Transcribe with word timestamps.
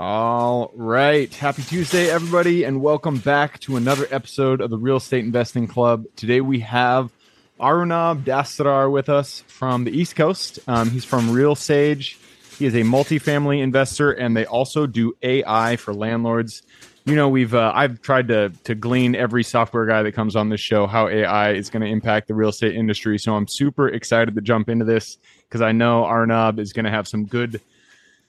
All 0.00 0.72
right. 0.74 1.32
Happy 1.32 1.62
Tuesday, 1.62 2.10
everybody, 2.10 2.64
and 2.64 2.82
welcome 2.82 3.18
back 3.18 3.60
to 3.60 3.76
another 3.76 4.08
episode 4.10 4.60
of 4.60 4.70
the 4.70 4.76
Real 4.76 4.96
Estate 4.96 5.24
Investing 5.24 5.68
Club. 5.68 6.06
Today 6.16 6.40
we 6.40 6.60
have 6.60 7.12
Arunabh 7.60 8.24
Dastidar 8.24 8.90
with 8.90 9.08
us 9.08 9.44
from 9.46 9.84
the 9.84 9.92
East 9.96 10.16
Coast. 10.16 10.58
Um, 10.66 10.90
he's 10.90 11.04
from 11.04 11.30
Real 11.30 11.54
Sage. 11.54 12.18
He 12.58 12.66
is 12.66 12.74
a 12.74 12.80
multifamily 12.80 13.62
investor, 13.62 14.10
and 14.10 14.36
they 14.36 14.44
also 14.46 14.86
do 14.86 15.16
AI 15.22 15.76
for 15.76 15.94
landlords. 15.94 16.62
You 17.04 17.14
know, 17.14 17.28
we've 17.28 17.54
uh, 17.54 17.70
I've 17.72 18.02
tried 18.02 18.26
to 18.28 18.50
to 18.64 18.74
glean 18.74 19.14
every 19.14 19.44
software 19.44 19.86
guy 19.86 20.02
that 20.02 20.12
comes 20.12 20.34
on 20.34 20.48
this 20.48 20.60
show 20.60 20.88
how 20.88 21.06
AI 21.06 21.52
is 21.52 21.70
going 21.70 21.82
to 21.82 21.88
impact 21.88 22.26
the 22.26 22.34
real 22.34 22.48
estate 22.48 22.74
industry. 22.74 23.16
So 23.16 23.36
I'm 23.36 23.46
super 23.46 23.88
excited 23.88 24.34
to 24.34 24.40
jump 24.40 24.68
into 24.68 24.84
this 24.84 25.18
because 25.48 25.60
I 25.60 25.70
know 25.70 26.04
Arnab 26.04 26.58
is 26.58 26.72
going 26.72 26.84
to 26.84 26.90
have 26.90 27.06
some 27.06 27.26
good 27.26 27.60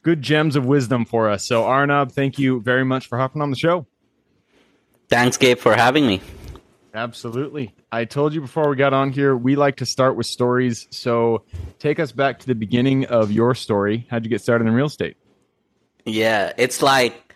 good 0.05 0.21
gems 0.21 0.55
of 0.55 0.65
wisdom 0.65 1.03
for 1.03 1.29
us. 1.29 1.43
So, 1.43 1.65
Arnab, 1.65 2.11
thank 2.11 2.37
you 2.37 2.61
very 2.61 2.85
much 2.85 3.07
for 3.07 3.17
hopping 3.17 3.41
on 3.41 3.49
the 3.49 3.57
show. 3.57 3.87
Thanks, 5.09 5.35
Gabe, 5.35 5.57
for 5.57 5.73
having 5.73 6.05
me. 6.05 6.21
Absolutely. 6.93 7.73
I 7.91 8.05
told 8.05 8.33
you 8.33 8.39
before 8.39 8.69
we 8.69 8.75
got 8.75 8.93
on 8.93 9.11
here, 9.11 9.35
we 9.35 9.55
like 9.55 9.77
to 9.77 9.85
start 9.85 10.15
with 10.15 10.27
stories. 10.27 10.87
So, 10.91 11.43
take 11.79 11.99
us 11.99 12.11
back 12.11 12.39
to 12.39 12.47
the 12.47 12.53
beginning 12.53 13.05
of 13.07 13.31
your 13.31 13.55
story. 13.55 14.05
How'd 14.09 14.23
you 14.23 14.29
get 14.29 14.41
started 14.41 14.67
in 14.67 14.73
real 14.73 14.85
estate? 14.85 15.17
Yeah, 16.05 16.53
it's 16.55 16.83
like 16.83 17.35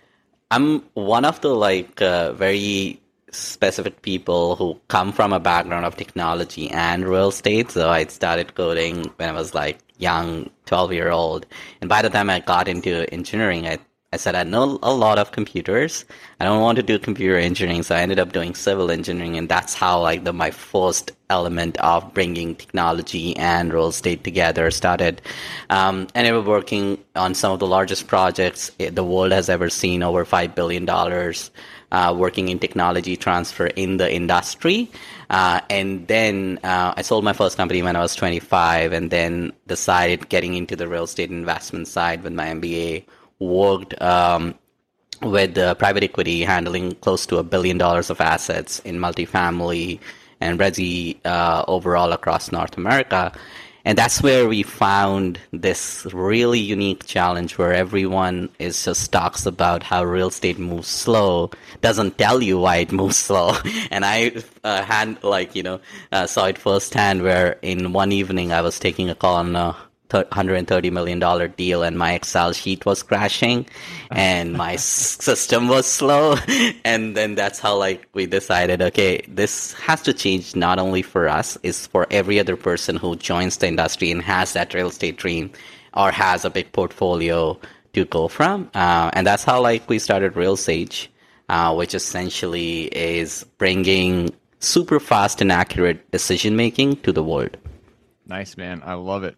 I'm 0.52 0.81
one 0.94 1.25
of 1.25 1.42
the 1.42 1.56
like 1.56 2.00
uh, 2.03 2.34
very 2.34 3.02
specific 3.31 4.03
people 4.03 4.56
who 4.56 4.80
come 4.90 5.12
from 5.12 5.34
a 5.34 5.40
background 5.40 5.86
of 5.86 5.95
technology 5.95 6.70
and 6.70 7.08
real 7.08 7.30
estate. 7.30 7.72
So 7.72 7.90
I 7.90 8.06
started 8.06 8.53
coding 8.53 9.12
when 9.17 9.30
I 9.30 9.31
was 9.31 9.56
like 9.56 9.80
young 10.00 10.50
12 10.66 10.94
year 10.94 11.11
old. 11.11 11.45
And 11.81 11.89
by 11.89 12.02
the 12.02 12.09
time 12.09 12.30
I 12.30 12.39
got 12.39 12.67
into 12.67 13.08
engineering, 13.14 13.67
I, 13.67 13.78
I 14.11 14.17
said 14.17 14.33
I 14.33 14.44
know 14.44 14.80
a 14.81 14.91
lot 14.91 15.19
of 15.19 15.31
computers. 15.31 16.06
I 16.39 16.45
don't 16.45 16.61
want 16.61 16.78
to 16.78 16.83
do 16.83 16.97
computer 16.97 17.38
engineering. 17.38 17.83
So 17.83 17.95
I 17.95 18.02
ended 18.02 18.17
up 18.17 18.31
doing 18.31 18.56
civil 18.56 18.89
engineering. 18.89 19.38
And 19.38 19.47
that's 19.47 19.75
how 19.75 20.02
like 20.02 20.23
the, 20.23 20.33
my 20.33 20.50
first 20.50 21.11
element 21.30 21.78
of 21.78 22.11
bringing 22.14 22.56
technology 22.56 23.38
and 23.38 23.72
real 23.72 23.89
estate 23.89 24.23
together 24.23 24.72
started. 24.72 25.22
Um, 25.69 26.08
and 26.16 26.25
I 26.25 26.31
was 26.31 26.45
working 26.45 26.97
on 27.16 27.36
some 27.36 27.52
of 27.52 27.59
the 27.59 27.67
largest 27.67 28.08
projects 28.08 28.72
the 28.80 29.03
world 29.03 29.31
has 29.31 29.47
ever 29.50 29.69
seen 29.69 30.02
over 30.02 30.25
$5 30.25 30.56
billion 30.56 30.86
uh, 31.92 32.16
working 32.18 32.50
in 32.50 32.59
technology 32.59 33.18
transfer 33.18 33.68
in 33.68 33.98
the 33.98 34.12
industry. 34.12 34.90
Uh, 35.30 35.62
and 35.70 36.08
then 36.08 36.59
uh, 36.64 36.94
I 36.96 37.02
sold 37.02 37.23
my 37.23 37.34
first 37.34 37.58
company 37.58 37.81
when 37.81 37.96
I 37.96 38.00
was 38.00 38.16
25, 38.16 38.94
and 38.94 39.12
then 39.12 39.54
decided 39.68 40.30
getting 40.30 40.56
into 40.56 40.76
the 40.76 40.88
real 40.88 41.04
estate 41.04 41.30
investment 41.30 41.88
side 41.88 42.23
with 42.23 42.34
my 42.34 42.48
MBA. 42.48 43.06
Worked 43.40 44.02
um, 44.02 44.56
with 45.22 45.56
private 45.78 46.04
equity, 46.04 46.42
handling 46.44 46.96
close 46.96 47.26
to 47.28 47.38
a 47.38 47.44
billion 47.44 47.78
dollars 47.78 48.09
of 48.09 48.20
assets 48.20 48.80
in 48.80 48.98
multifamily 48.98 50.00
and 50.42 50.59
resi 50.59 51.18
uh, 51.26 51.64
overall 51.68 52.12
across 52.14 52.52
North 52.52 52.78
America. 52.78 53.31
And 53.90 53.98
that's 53.98 54.22
where 54.22 54.48
we 54.48 54.62
found 54.62 55.40
this 55.52 56.06
really 56.14 56.59
unique 56.59 57.08
challenge 57.08 57.58
where 57.58 57.74
everyone 57.74 58.50
is 58.59 58.86
just 58.86 59.12
talks 59.12 59.47
about 59.47 59.81
how 59.81 60.03
real 60.03 60.28
estate 60.28 60.59
moves 60.59 60.88
slow, 60.88 61.50
doesn't 61.81 62.19
tell 62.19 62.40
you 62.44 62.59
why 62.59 62.75
it 62.86 62.91
moves 62.91 63.18
slow. 63.28 63.56
And 63.90 64.06
I 64.06 64.44
uh, 64.63 64.84
had 64.84 65.24
like, 65.24 65.56
you 65.56 65.63
know, 65.63 65.81
uh, 66.12 66.28
saw 66.28 66.46
it 66.46 66.59
firsthand 66.59 67.24
where 67.24 67.58
in 67.63 67.91
one 67.91 68.12
evening 68.12 68.53
I 68.53 68.62
was 68.62 68.78
taking 68.78 69.09
a 69.09 69.16
call 69.16 69.38
on 69.38 69.56
a 69.56 69.75
130 70.12 70.92
million 70.92 71.18
dollar 71.18 71.47
deal 71.47 71.81
and 71.81 71.97
my 71.97 72.13
excel 72.13 72.53
sheet 72.53 72.86
was 72.86 73.02
crashing 73.02 73.66
and 74.12 74.53
my 74.53 74.75
system 74.75 75.68
was 75.68 75.86
slow. 75.86 76.36
And 76.86 77.16
then 77.16 77.36
that's 77.36 77.59
how 77.59 77.75
like 77.78 78.08
we 78.14 78.25
decided 78.25 78.81
okay 78.81 79.22
this 79.28 79.74
has 79.74 80.02
to 80.03 80.14
change 80.14 80.56
not 80.56 80.80
only 80.80 81.02
for 81.02 81.28
us 81.28 81.58
it's 81.64 81.88
for 81.88 82.08
every 82.09 82.40
other 82.40 82.56
person 82.56 82.96
who 82.96 83.16
joins 83.16 83.58
the 83.58 83.68
industry 83.68 84.12
and 84.12 84.22
has 84.22 84.53
that 84.53 84.74
real 84.74 84.88
estate 84.88 85.18
dream 85.18 85.52
or 85.94 86.12
has 86.12 86.46
a 86.46 86.50
big 86.50 86.72
portfolio 86.72 87.59
to 87.94 88.06
go 88.06 88.28
from. 88.28 88.69
Uh, 88.74 89.09
and 89.14 89.25
that's 89.25 89.44
how 89.44 89.62
like 89.62 89.88
we 89.90 90.00
started 90.00 90.36
real 90.36 90.56
sage 90.56 91.12
uh, 91.50 91.74
which 91.74 91.96
essentially 91.96 92.84
is 92.96 93.44
bringing 93.58 94.30
super 94.59 95.00
fast 95.00 95.42
and 95.42 95.52
accurate 95.52 96.09
decision 96.12 96.56
making 96.56 96.96
to 96.98 97.12
the 97.12 97.24
world. 97.24 97.58
Nice 98.28 98.56
man. 98.56 98.81
I 98.86 98.94
love 98.94 99.24
it 99.24 99.36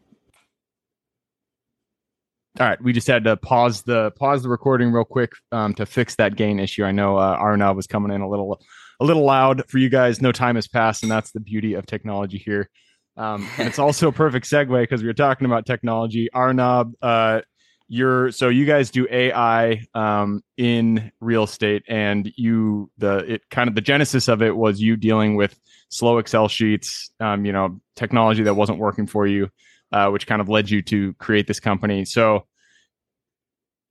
all 2.59 2.67
right, 2.67 2.81
we 2.81 2.91
just 2.91 3.07
had 3.07 3.23
to 3.23 3.37
pause 3.37 3.83
the 3.83 4.11
pause 4.11 4.43
the 4.43 4.49
recording 4.49 4.91
real 4.91 5.05
quick 5.05 5.31
um, 5.53 5.73
to 5.75 5.85
fix 5.85 6.15
that 6.15 6.35
gain 6.35 6.59
issue. 6.59 6.83
I 6.83 6.91
know 6.91 7.17
uh, 7.17 7.39
Arnav 7.39 7.75
was 7.75 7.87
coming 7.87 8.11
in 8.11 8.21
a 8.21 8.29
little 8.29 8.61
a 8.99 9.05
little 9.05 9.23
loud 9.23 9.63
for 9.69 9.77
you 9.77 9.89
guys. 9.89 10.21
No 10.21 10.33
time 10.33 10.55
has 10.55 10.67
passed, 10.67 11.01
and 11.03 11.11
that's 11.11 11.31
the 11.31 11.39
beauty 11.39 11.75
of 11.75 11.85
technology 11.85 12.37
here. 12.37 12.69
Um, 13.15 13.47
it's 13.57 13.79
also 13.79 14.09
a 14.09 14.11
perfect 14.11 14.49
segue 14.49 14.83
because 14.83 15.01
we 15.01 15.07
were 15.07 15.13
talking 15.13 15.45
about 15.45 15.65
technology. 15.65 16.29
Arnab, 16.33 16.93
uh, 17.01 17.41
you're 17.87 18.31
so 18.31 18.49
you 18.49 18.65
guys 18.65 18.91
do 18.91 19.07
AI 19.09 19.85
um, 19.93 20.43
in 20.57 21.09
real 21.21 21.43
estate, 21.43 21.83
and 21.87 22.33
you 22.35 22.91
the 22.97 23.33
it 23.33 23.49
kind 23.49 23.69
of 23.69 23.75
the 23.75 23.81
genesis 23.81 24.27
of 24.27 24.41
it 24.41 24.57
was 24.57 24.81
you 24.81 24.97
dealing 24.97 25.37
with 25.37 25.57
slow 25.87 26.17
Excel 26.17 26.49
sheets, 26.49 27.11
um, 27.21 27.45
you 27.45 27.53
know, 27.53 27.79
technology 27.95 28.43
that 28.43 28.55
wasn't 28.55 28.77
working 28.77 29.07
for 29.07 29.25
you 29.25 29.49
uh, 29.91 30.09
which 30.09 30.27
kind 30.27 30.41
of 30.41 30.49
led 30.49 30.69
you 30.69 30.81
to 30.83 31.13
create 31.13 31.47
this 31.47 31.59
company. 31.59 32.05
So 32.05 32.45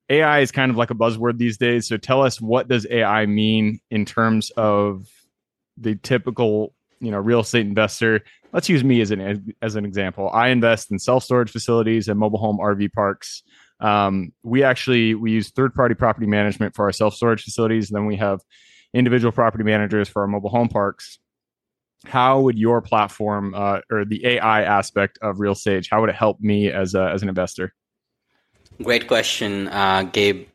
AI 0.08 0.40
is 0.40 0.50
kind 0.50 0.70
of 0.70 0.76
like 0.76 0.90
a 0.90 0.94
buzzword 0.94 1.38
these 1.38 1.56
days. 1.56 1.88
So 1.88 1.96
tell 1.96 2.22
us 2.22 2.40
what 2.40 2.68
does 2.68 2.86
AI 2.90 3.26
mean 3.26 3.80
in 3.90 4.04
terms 4.04 4.50
of 4.56 5.06
the 5.76 5.94
typical, 5.96 6.74
you 7.00 7.10
know, 7.10 7.18
real 7.18 7.40
estate 7.40 7.66
investor. 7.66 8.22
Let's 8.52 8.68
use 8.68 8.82
me 8.82 9.00
as 9.00 9.12
an 9.12 9.54
as 9.62 9.76
an 9.76 9.84
example. 9.84 10.28
I 10.32 10.48
invest 10.48 10.90
in 10.90 10.98
self 10.98 11.22
storage 11.22 11.50
facilities 11.50 12.08
and 12.08 12.18
mobile 12.18 12.38
home 12.38 12.58
RV 12.58 12.92
parks. 12.92 13.42
Um, 13.78 14.32
we 14.42 14.64
actually 14.64 15.14
we 15.14 15.30
use 15.30 15.50
third 15.50 15.74
party 15.74 15.94
property 15.94 16.26
management 16.26 16.74
for 16.74 16.86
our 16.86 16.92
self 16.92 17.14
storage 17.14 17.44
facilities. 17.44 17.90
And 17.90 17.96
Then 17.96 18.06
we 18.06 18.16
have 18.16 18.40
individual 18.92 19.30
property 19.30 19.62
managers 19.62 20.08
for 20.08 20.22
our 20.22 20.28
mobile 20.28 20.50
home 20.50 20.68
parks 20.68 21.20
how 22.06 22.40
would 22.40 22.58
your 22.58 22.80
platform 22.80 23.54
uh, 23.54 23.80
or 23.90 24.04
the 24.04 24.24
AI 24.26 24.62
aspect 24.62 25.18
of 25.22 25.40
Real 25.40 25.54
Sage, 25.54 25.88
how 25.90 26.00
would 26.00 26.10
it 26.10 26.16
help 26.16 26.40
me 26.40 26.70
as 26.70 26.94
a, 26.94 27.10
as 27.10 27.22
an 27.22 27.28
investor? 27.28 27.74
Great 28.82 29.06
question, 29.06 29.68
uh, 29.68 30.04
Gabe. 30.04 30.46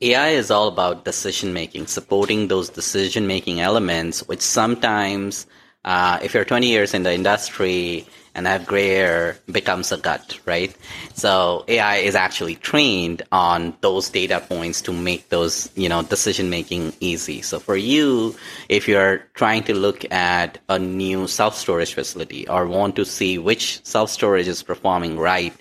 AI 0.00 0.28
is 0.30 0.50
all 0.50 0.68
about 0.68 1.04
decision 1.04 1.52
making, 1.52 1.86
supporting 1.86 2.48
those 2.48 2.68
decision 2.68 3.26
making 3.26 3.60
elements, 3.60 4.26
which 4.28 4.40
sometimes, 4.40 5.46
uh, 5.88 6.18
if 6.22 6.34
you're 6.34 6.44
20 6.44 6.66
years 6.66 6.92
in 6.92 7.02
the 7.02 7.12
industry, 7.12 8.06
and 8.34 8.46
have 8.46 8.66
gray 8.66 8.88
hair 8.88 9.36
becomes 9.50 9.90
a 9.90 9.96
gut, 9.96 10.38
right? 10.46 10.72
So 11.14 11.64
AI 11.66 11.96
is 11.96 12.14
actually 12.14 12.54
trained 12.54 13.22
on 13.32 13.74
those 13.80 14.10
data 14.10 14.38
points 14.38 14.80
to 14.82 14.92
make 14.92 15.28
those, 15.28 15.68
you 15.74 15.88
know, 15.88 16.02
decision 16.02 16.48
making 16.48 16.92
easy. 17.00 17.42
So 17.42 17.58
for 17.58 17.74
you, 17.74 18.36
if 18.68 18.86
you're 18.86 19.26
trying 19.34 19.64
to 19.64 19.74
look 19.74 20.04
at 20.12 20.58
a 20.68 20.78
new 20.78 21.26
self 21.26 21.56
storage 21.56 21.94
facility 21.94 22.46
or 22.48 22.68
want 22.68 22.94
to 22.94 23.04
see 23.04 23.38
which 23.38 23.84
self 23.84 24.08
storage 24.08 24.46
is 24.46 24.62
performing 24.62 25.18
right 25.18 25.54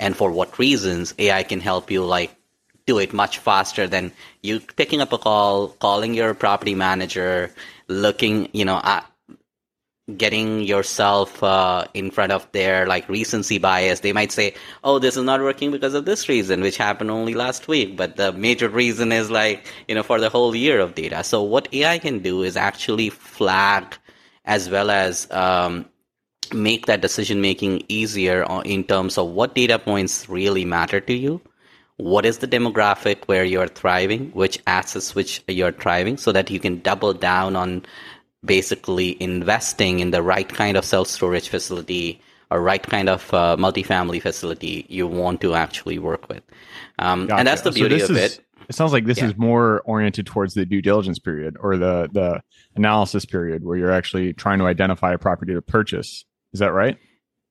and 0.00 0.16
for 0.16 0.32
what 0.32 0.58
reasons, 0.58 1.14
AI 1.20 1.44
can 1.44 1.60
help 1.60 1.88
you 1.88 2.04
like 2.04 2.34
do 2.86 2.98
it 2.98 3.12
much 3.12 3.38
faster 3.38 3.86
than 3.86 4.10
you 4.42 4.58
picking 4.58 5.00
up 5.00 5.12
a 5.12 5.18
call, 5.18 5.68
calling 5.68 6.14
your 6.14 6.34
property 6.34 6.74
manager, 6.74 7.52
looking, 7.86 8.48
you 8.52 8.64
know, 8.64 8.80
at 8.82 9.06
getting 10.16 10.60
yourself 10.60 11.42
uh, 11.42 11.84
in 11.94 12.10
front 12.10 12.30
of 12.30 12.50
their 12.52 12.86
like 12.86 13.08
recency 13.08 13.58
bias. 13.58 14.00
They 14.00 14.12
might 14.12 14.32
say 14.32 14.54
oh 14.82 14.98
this 14.98 15.16
is 15.16 15.24
not 15.24 15.40
working 15.40 15.70
because 15.70 15.94
of 15.94 16.04
this 16.04 16.28
reason 16.28 16.60
which 16.60 16.76
happened 16.76 17.10
only 17.10 17.34
last 17.34 17.68
week. 17.68 17.96
But 17.96 18.16
the 18.16 18.32
major 18.32 18.68
reason 18.68 19.12
is 19.12 19.30
like 19.30 19.66
you 19.88 19.94
know 19.94 20.02
for 20.02 20.20
the 20.20 20.28
whole 20.28 20.54
year 20.54 20.80
of 20.80 20.94
data. 20.94 21.24
So 21.24 21.42
what 21.42 21.72
ai 21.72 21.98
can 21.98 22.18
do 22.18 22.42
is 22.42 22.56
actually 22.56 23.10
flag 23.10 23.96
as 24.44 24.68
well 24.68 24.90
as 24.90 25.30
um, 25.30 25.86
make 26.52 26.86
that 26.86 27.00
decision 27.00 27.40
making 27.40 27.82
easier 27.88 28.46
in 28.64 28.84
terms 28.84 29.16
of 29.16 29.30
what 29.30 29.54
data 29.54 29.78
points 29.78 30.28
really 30.28 30.64
matter 30.64 31.00
to 31.00 31.14
you 31.14 31.40
what 31.96 32.26
is 32.26 32.38
the 32.38 32.48
demographic 32.48 33.24
where 33.26 33.44
you're 33.44 33.68
thriving 33.68 34.30
which 34.32 34.58
assets 34.66 35.14
which 35.14 35.42
you're 35.46 35.72
thriving 35.72 36.16
so 36.16 36.32
that 36.32 36.50
you 36.50 36.58
can 36.58 36.80
double 36.80 37.12
down 37.12 37.54
on 37.54 37.84
basically 38.44 39.20
investing 39.22 40.00
in 40.00 40.10
the 40.10 40.22
right 40.22 40.48
kind 40.48 40.76
of 40.76 40.84
self 40.84 41.08
storage 41.08 41.48
facility 41.48 42.20
or 42.50 42.60
right 42.60 42.82
kind 42.82 43.08
of 43.08 43.32
uh, 43.32 43.56
multifamily 43.58 44.20
facility 44.20 44.86
you 44.88 45.06
want 45.06 45.40
to 45.40 45.54
actually 45.54 45.98
work 45.98 46.28
with. 46.28 46.42
Um, 46.98 47.26
Gotcha. 47.26 47.38
And 47.38 47.48
that's 47.48 47.62
the 47.62 47.72
So 47.72 47.76
beauty 47.76 47.98
this 47.98 48.10
of 48.10 48.16
is- 48.16 48.34
it. 48.38 48.40
It 48.66 48.74
sounds 48.74 48.92
like 48.92 49.04
this 49.04 49.18
Yeah. 49.18 49.26
is 49.26 49.36
more 49.36 49.82
oriented 49.84 50.24
towards 50.24 50.54
the 50.54 50.64
due 50.64 50.80
diligence 50.80 51.18
period 51.18 51.56
or 51.60 51.76
the 51.76 52.08
the 52.12 52.40
analysis 52.76 53.26
period 53.26 53.62
where 53.62 53.76
you're 53.76 53.92
actually 53.92 54.32
trying 54.32 54.58
to 54.60 54.64
identify 54.66 55.12
a 55.12 55.18
property 55.18 55.52
to 55.52 55.60
purchase. 55.60 56.24
Is 56.54 56.60
that 56.60 56.72
right? 56.72 56.96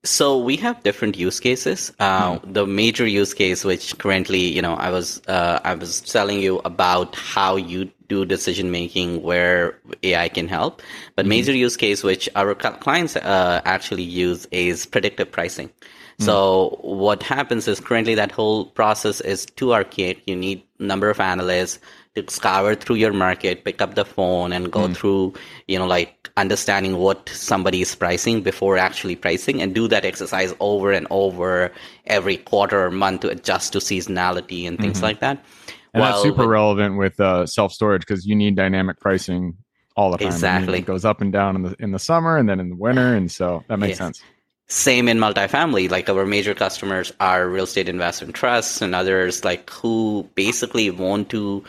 So 0.02 0.38
we 0.38 0.56
have 0.56 0.82
different 0.82 1.16
use 1.16 1.38
cases. 1.38 1.92
Uh, 2.00 2.38
The 2.44 2.66
major 2.66 3.06
use 3.06 3.32
case, 3.32 3.64
which 3.64 3.96
currently, 3.96 4.40
you 4.52 4.60
know, 4.60 4.74
I 4.74 4.90
was 4.90 5.22
uh, 5.28 5.60
I 5.62 5.74
was 5.76 6.00
telling 6.00 6.40
you 6.42 6.60
about 6.64 7.14
how 7.14 7.56
you 7.56 7.90
do 8.08 8.24
decision 8.24 8.70
making, 8.70 9.22
where 9.22 9.78
AI 10.02 10.28
can 10.28 10.48
help. 10.48 10.82
But 11.16 11.22
mm-hmm. 11.22 11.30
major 11.30 11.52
use 11.52 11.76
case, 11.76 12.02
which 12.02 12.28
our 12.34 12.54
clients 12.54 13.16
uh, 13.16 13.60
actually 13.64 14.02
use, 14.02 14.46
is 14.50 14.86
predictive 14.86 15.30
pricing. 15.30 15.70
Mm. 16.18 16.24
So 16.24 16.78
what 16.82 17.22
happens 17.22 17.66
is 17.66 17.80
currently 17.80 18.14
that 18.14 18.30
whole 18.30 18.66
process 18.66 19.20
is 19.20 19.46
too 19.46 19.74
archaic. 19.74 20.22
You 20.26 20.36
need 20.36 20.62
number 20.78 21.10
of 21.10 21.20
analysts 21.20 21.78
to 22.14 22.24
scour 22.28 22.74
through 22.74 22.96
your 22.96 23.12
market, 23.12 23.64
pick 23.64 23.82
up 23.82 23.94
the 23.94 24.04
phone 24.04 24.52
and 24.52 24.70
go 24.70 24.88
mm. 24.88 24.96
through, 24.96 25.34
you 25.66 25.78
know, 25.78 25.86
like 25.86 26.30
understanding 26.36 26.96
what 26.98 27.28
somebody 27.28 27.82
is 27.82 27.94
pricing 27.94 28.42
before 28.42 28.76
actually 28.78 29.16
pricing 29.16 29.60
and 29.60 29.74
do 29.74 29.88
that 29.88 30.04
exercise 30.04 30.54
over 30.60 30.92
and 30.92 31.06
over 31.10 31.72
every 32.06 32.36
quarter 32.36 32.84
or 32.84 32.90
month 32.90 33.22
to 33.22 33.28
adjust 33.28 33.72
to 33.72 33.78
seasonality 33.78 34.66
and 34.66 34.78
things 34.78 34.98
mm-hmm. 34.98 35.06
like 35.06 35.20
that. 35.20 35.44
And 35.94 36.02
that's 36.02 36.22
super 36.22 36.46
relevant 36.46 36.96
with 36.98 37.18
uh, 37.20 37.46
self 37.46 37.72
storage 37.72 38.02
because 38.02 38.26
you 38.26 38.34
need 38.34 38.56
dynamic 38.56 38.98
pricing 38.98 39.56
all 39.96 40.10
the 40.10 40.18
time. 40.18 40.26
I 40.26 40.32
mean, 40.32 40.34
Exactly. 40.34 40.78
it 40.78 40.86
goes 40.86 41.04
up 41.04 41.20
and 41.20 41.32
down 41.32 41.56
in 41.56 41.62
the 41.62 41.76
in 41.78 41.92
the 41.92 41.98
summer 41.98 42.36
and 42.36 42.48
then 42.48 42.60
in 42.60 42.68
the 42.68 42.76
winter, 42.76 43.14
and 43.14 43.30
so 43.30 43.64
that 43.68 43.78
makes 43.78 43.90
Yes. 43.90 43.98
sense. 43.98 44.22
Same 44.66 45.08
in 45.08 45.18
multifamily. 45.18 45.90
Like 45.90 46.08
our 46.08 46.26
major 46.26 46.54
customers 46.54 47.12
are 47.20 47.48
real 47.48 47.64
estate 47.64 47.88
investment 47.88 48.34
trusts 48.34 48.82
and 48.82 48.94
others 48.94 49.44
like 49.44 49.70
who 49.70 50.28
basically 50.34 50.90
want 50.90 51.28
to 51.30 51.62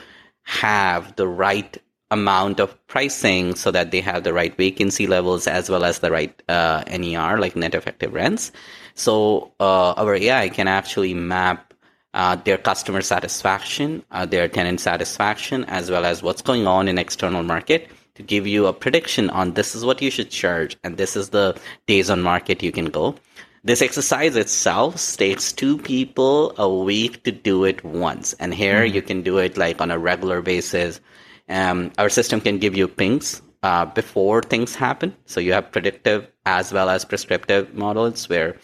have 0.43 1.15
the 1.17 1.27
right 1.27 1.77
amount 2.11 2.59
of 2.59 2.87
pricing 2.87 3.55
so 3.55 3.69
that 3.71 3.91
they 3.91 3.99
have 3.99 4.23
the 4.23 4.33
right 4.33 4.55
vacancy 4.57 5.07
levels 5.07 5.45
as 5.47 5.69
well 5.69 5.83
as 5.83 5.99
the 5.99 6.09
right 6.09 6.41
uh, 6.49 6.83
NER, 6.87 7.37
like 7.37 7.55
net 7.55 7.75
effective 7.75 8.13
rents. 8.13 8.51
So 8.93 9.51
uh, 9.59 9.91
our 9.93 10.15
AI 10.15 10.49
can 10.49 10.67
actually 10.67 11.13
map 11.13 11.73
uh, 12.15 12.35
their 12.37 12.57
customer 12.57 13.01
satisfaction, 13.01 14.03
uh, 14.11 14.25
their 14.25 14.47
tenant 14.47 14.79
satisfaction, 14.79 15.65
as 15.65 15.91
well 15.91 16.05
as 16.05 16.23
what's 16.23 16.41
going 16.41 16.65
on 16.65 16.87
in 16.87 16.97
external 16.97 17.43
market 17.43 17.89
to 18.15 18.23
give 18.23 18.47
you 18.47 18.65
a 18.65 18.73
prediction 18.73 19.29
on 19.29 19.53
this 19.53 19.75
is 19.75 19.83
what 19.83 20.01
you 20.01 20.09
should 20.09 20.29
charge 20.29 20.77
and 20.83 20.95
this 20.97 21.17
is 21.17 21.29
the 21.29 21.59
days 21.85 22.09
on 22.09 22.21
market 22.21 22.63
you 22.63 22.71
can 22.71 22.85
go. 22.85 23.15
This 23.65 23.81
exercise 23.81 24.35
itself 24.35 25.17
takes 25.17 25.51
two 25.51 25.77
people 25.77 26.53
a 26.57 26.69
week 26.69 27.23
to 27.23 27.31
do 27.31 27.65
it 27.65 27.83
once. 27.83 28.33
And 28.39 28.53
here 28.53 28.85
you 28.85 29.01
can 29.01 29.21
do 29.21 29.39
it 29.39 29.57
like 29.57 29.81
on 29.81 29.91
a 29.91 29.99
regular 29.99 30.41
basis. 30.41 31.01
Um, 31.49 31.91
our 31.97 32.09
system 32.09 32.39
can 32.39 32.59
give 32.59 32.77
you 32.77 32.87
pings 32.87 33.41
uh, 33.63 33.85
before 33.85 34.41
things 34.43 34.75
happen. 34.75 35.15
So 35.25 35.39
you 35.39 35.51
have 35.53 35.71
predictive 35.71 36.27
as 36.45 36.71
well 36.71 36.89
as 36.89 37.03
prescriptive 37.03 37.73
models 37.73 38.29
where 38.29 38.55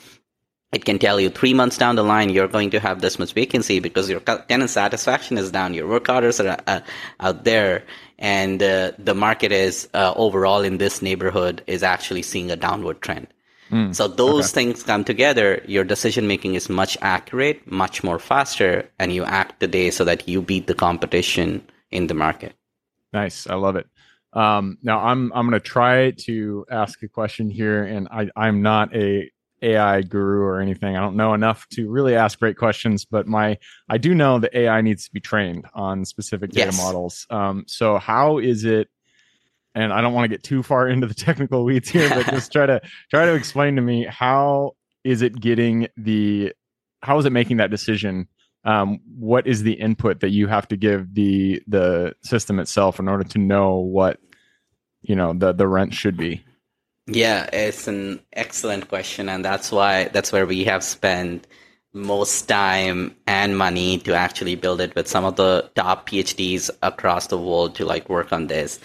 it 0.71 0.85
can 0.85 1.00
tell 1.00 1.19
you 1.19 1.29
three 1.29 1.53
months 1.53 1.77
down 1.77 1.95
the 1.95 2.03
line 2.03 2.29
you're 2.29 2.47
going 2.47 2.69
to 2.69 2.79
have 2.79 3.01
this 3.01 3.19
much 3.19 3.33
vacancy 3.33 3.79
because 3.79 4.09
your 4.09 4.21
tenant 4.21 4.69
satisfaction 4.69 5.38
is 5.38 5.51
down, 5.51 5.73
your 5.73 5.88
work 5.88 6.07
orders 6.07 6.39
are 6.39 6.57
uh, 6.68 6.79
out 7.19 7.44
there, 7.44 7.83
and 8.18 8.63
uh, 8.63 8.91
the 8.97 9.13
market 9.13 9.51
is 9.51 9.89
uh, 9.94 10.13
overall 10.15 10.62
in 10.62 10.77
this 10.77 11.01
neighborhood 11.01 11.62
is 11.68 11.83
actually 11.83 12.21
seeing 12.21 12.51
a 12.51 12.56
downward 12.56 13.01
trend. 13.01 13.27
so 13.94 14.07
those 14.07 14.51
things 14.51 14.83
come 14.83 15.03
together, 15.03 15.62
your 15.65 15.83
decision 15.83 16.27
making 16.27 16.56
is 16.56 16.69
much 16.69 16.97
accurate, 17.01 17.69
much 17.71 18.03
more 18.03 18.19
faster, 18.19 18.89
and 19.00 19.13
you 19.13 19.24
act 19.24 19.59
today 19.59 19.89
so 19.91 20.03
that 20.03 20.27
you 20.27 20.41
beat 20.41 20.67
the 20.67 20.75
competition 20.75 21.65
in 21.89 22.07
the 22.07 22.13
market. 22.13 22.53
Nice, 23.13 23.47
I 23.47 23.56
love 23.56 23.75
it. 23.75 23.88
Um, 24.33 24.77
now 24.83 25.00
I'm 25.00 25.31
I'm 25.33 25.50
going 25.50 25.59
to 25.59 25.65
try 25.65 26.12
to 26.12 26.65
ask 26.69 27.01
a 27.03 27.07
question 27.07 27.50
here, 27.50 27.83
and 27.83 28.07
I 28.09 28.29
I'm 28.35 28.62
not 28.62 28.95
a 28.95 29.29
AI 29.62 30.02
guru 30.02 30.42
or 30.42 30.60
anything. 30.60 30.96
I 30.96 31.00
don't 31.02 31.16
know 31.16 31.34
enough 31.34 31.68
to 31.74 31.90
really 31.90 32.16
ask 32.16 32.40
great 32.40 32.58
questions, 32.58 33.06
but 33.06 33.28
my 33.28 33.58
I 33.90 33.98
do 33.98 34.13
know 34.16 34.40
that 34.40 34.56
AI 34.56 34.81
needs 34.81 35.06
to 35.06 35.12
be 35.13 35.19
trained 35.19 35.66
on 35.74 36.06
specific 36.06 36.52
data 36.52 36.68
Yes. 36.68 36.78
models. 36.78 37.28
Um, 37.30 37.66
so 37.68 37.98
how 37.98 38.38
is 38.40 38.66
it? 38.66 38.90
And 39.74 39.94
I 39.94 40.02
don't 40.02 40.13
want 40.13 40.25
to 40.25 40.36
get 40.36 40.44
too 40.44 40.63
far 40.63 40.88
into 40.90 41.08
the 41.08 41.13
technical 41.28 41.63
weeds 41.63 41.90
here, 41.90 42.10
but 42.10 42.28
just 42.30 42.52
try 42.52 42.66
to 42.66 42.81
try 43.10 43.25
to 43.25 43.34
explain 43.34 43.75
to 43.75 43.81
me 43.81 44.06
how 44.10 44.72
is 45.04 45.22
it 45.22 45.40
getting 45.40 45.88
the 45.98 46.54
how 47.02 47.18
is 47.18 47.25
it 47.25 47.31
making 47.31 47.58
that 47.58 47.72
decision 47.72 48.28
um, 48.63 49.00
what 49.18 49.48
is 49.48 49.63
the 49.63 49.74
input 49.74 50.19
that 50.19 50.30
you 50.30 50.48
have 50.48 50.68
to 50.68 50.78
give 50.78 51.13
the 51.16 51.62
the 51.68 52.13
system 52.22 52.60
itself 52.60 53.00
in 53.00 53.08
order 53.08 53.24
to 53.24 53.40
know 53.40 53.78
what 53.78 54.19
you 55.02 55.16
know 55.16 55.34
the 55.34 55.52
the 55.52 55.68
rent 55.68 55.94
should 55.94 56.16
be 56.16 56.44
Yeah, 57.07 57.50
it's 57.51 57.88
an 57.88 58.21
excellent 58.33 58.88
question, 58.88 59.27
and 59.27 59.44
that's 59.44 59.71
why 59.71 60.06
that's 60.06 60.31
where 60.31 60.45
we 60.45 60.63
have 60.65 60.83
spent 60.83 61.48
most 61.94 62.44
time 62.48 63.15
and 63.27 63.57
money 63.57 63.98
to 64.00 64.13
actually 64.13 64.56
build 64.56 64.80
it 64.80 64.95
with 64.95 65.07
some 65.07 65.25
of 65.25 65.36
the 65.36 65.69
top 65.75 66.07
PhDs 66.09 66.69
across 66.81 67.27
the 67.27 67.38
world 67.38 67.75
to 67.75 67.86
like 67.86 68.07
work 68.07 68.31
on 68.31 68.48
this. 68.48 68.80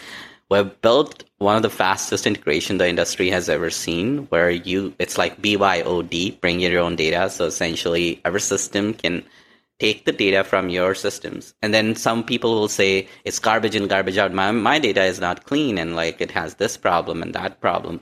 We've 0.51 0.81
built 0.81 1.25
one 1.39 1.57
of 1.57 1.63
the 1.63 1.71
fastest 1.71 2.27
integration 2.27 2.79
the 2.79 2.89
industry 2.89 3.31
has 3.31 3.49
ever 3.49 3.71
seen, 3.71 4.27
where 4.31 4.51
you 4.51 4.95
it's 4.99 5.19
like 5.19 5.43
BYOD, 5.43 6.41
bring 6.41 6.61
your 6.61 6.81
own 6.81 6.97
data. 6.97 7.31
So 7.31 7.45
essentially, 7.47 8.21
every 8.25 8.41
system 8.41 8.95
can 8.95 9.25
take 9.79 10.05
the 10.05 10.13
data 10.13 10.43
from 10.43 10.69
your 10.69 10.95
systems. 10.95 11.55
And 11.63 11.75
then 11.75 11.95
some 11.95 12.25
people 12.25 12.55
will 12.55 12.69
say 12.69 13.09
it's 13.25 13.39
garbage 13.39 13.75
in 13.75 13.89
garbage 13.89 14.17
out. 14.17 14.33
My, 14.33 14.51
my 14.51 14.79
data 14.79 15.05
is 15.05 15.21
not 15.21 15.45
clean 15.45 15.79
and 15.79 15.95
like 15.97 16.21
it 16.21 16.31
has 16.31 16.55
this 16.55 16.77
problem 16.77 17.23
and 17.23 17.35
that 17.35 17.61
problem. 17.61 18.01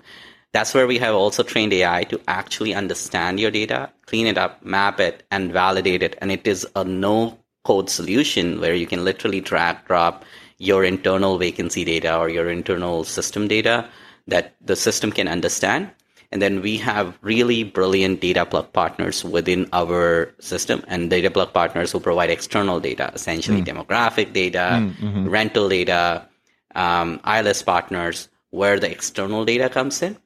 That's 0.53 0.73
where 0.73 0.87
we 0.87 0.99
have 0.99 1.17
also 1.17 1.43
trained 1.43 1.73
ai 1.73 2.05
to 2.05 2.21
actually 2.29 2.75
understand 2.75 3.41
your 3.41 3.51
data 3.51 3.91
clean 4.07 4.27
it 4.27 4.39
up 4.39 4.65
map 4.65 5.01
it 5.01 5.25
and 5.31 5.53
validate 5.53 6.03
it. 6.03 6.17
And 6.21 6.31
it 6.31 6.47
is 6.47 6.67
a 6.77 6.85
no 6.85 7.39
code 7.65 7.91
solution 7.91 8.61
where 8.61 8.75
you 8.75 8.87
can 8.87 9.05
literally 9.05 9.41
drag 9.41 9.85
drop 9.87 10.25
your 10.59 10.85
internal 10.85 11.39
vacancy 11.39 11.85
data 11.85 12.17
or 12.17 12.29
your 12.29 12.49
internal 12.51 13.05
system 13.05 13.49
data 13.49 13.89
that 14.29 14.55
the 14.61 14.77
system 14.77 15.11
can 15.11 15.29
understand 15.29 15.91
and 16.35 16.43
then 16.43 16.63
we 16.63 16.77
have 16.79 17.17
really 17.23 17.63
brilliant 17.63 18.21
data 18.21 18.45
plug 18.45 18.73
partners 18.73 19.25
within 19.25 19.69
our 19.73 20.35
system 20.41 20.83
and 20.89 21.09
data 21.09 21.31
plug 21.31 21.53
partners 21.53 21.93
who 21.93 22.01
provide 22.01 22.29
external 22.29 22.81
data, 22.81 23.13
essentially 23.15 23.61
hmm. 23.61 23.71
demographic 23.71 24.33
data, 24.33 24.81
hmm, 24.81 25.07
mm-hmm. 25.07 25.29
rental 25.29 25.69
data, 25.69 26.27
um, 26.75 27.21
ILS 27.25 27.63
partners, 27.63 28.29
where 28.51 28.81
the 28.81 28.91
external 28.91 29.45
data 29.45 29.69
comes 29.69 30.03
in. 30.03 30.17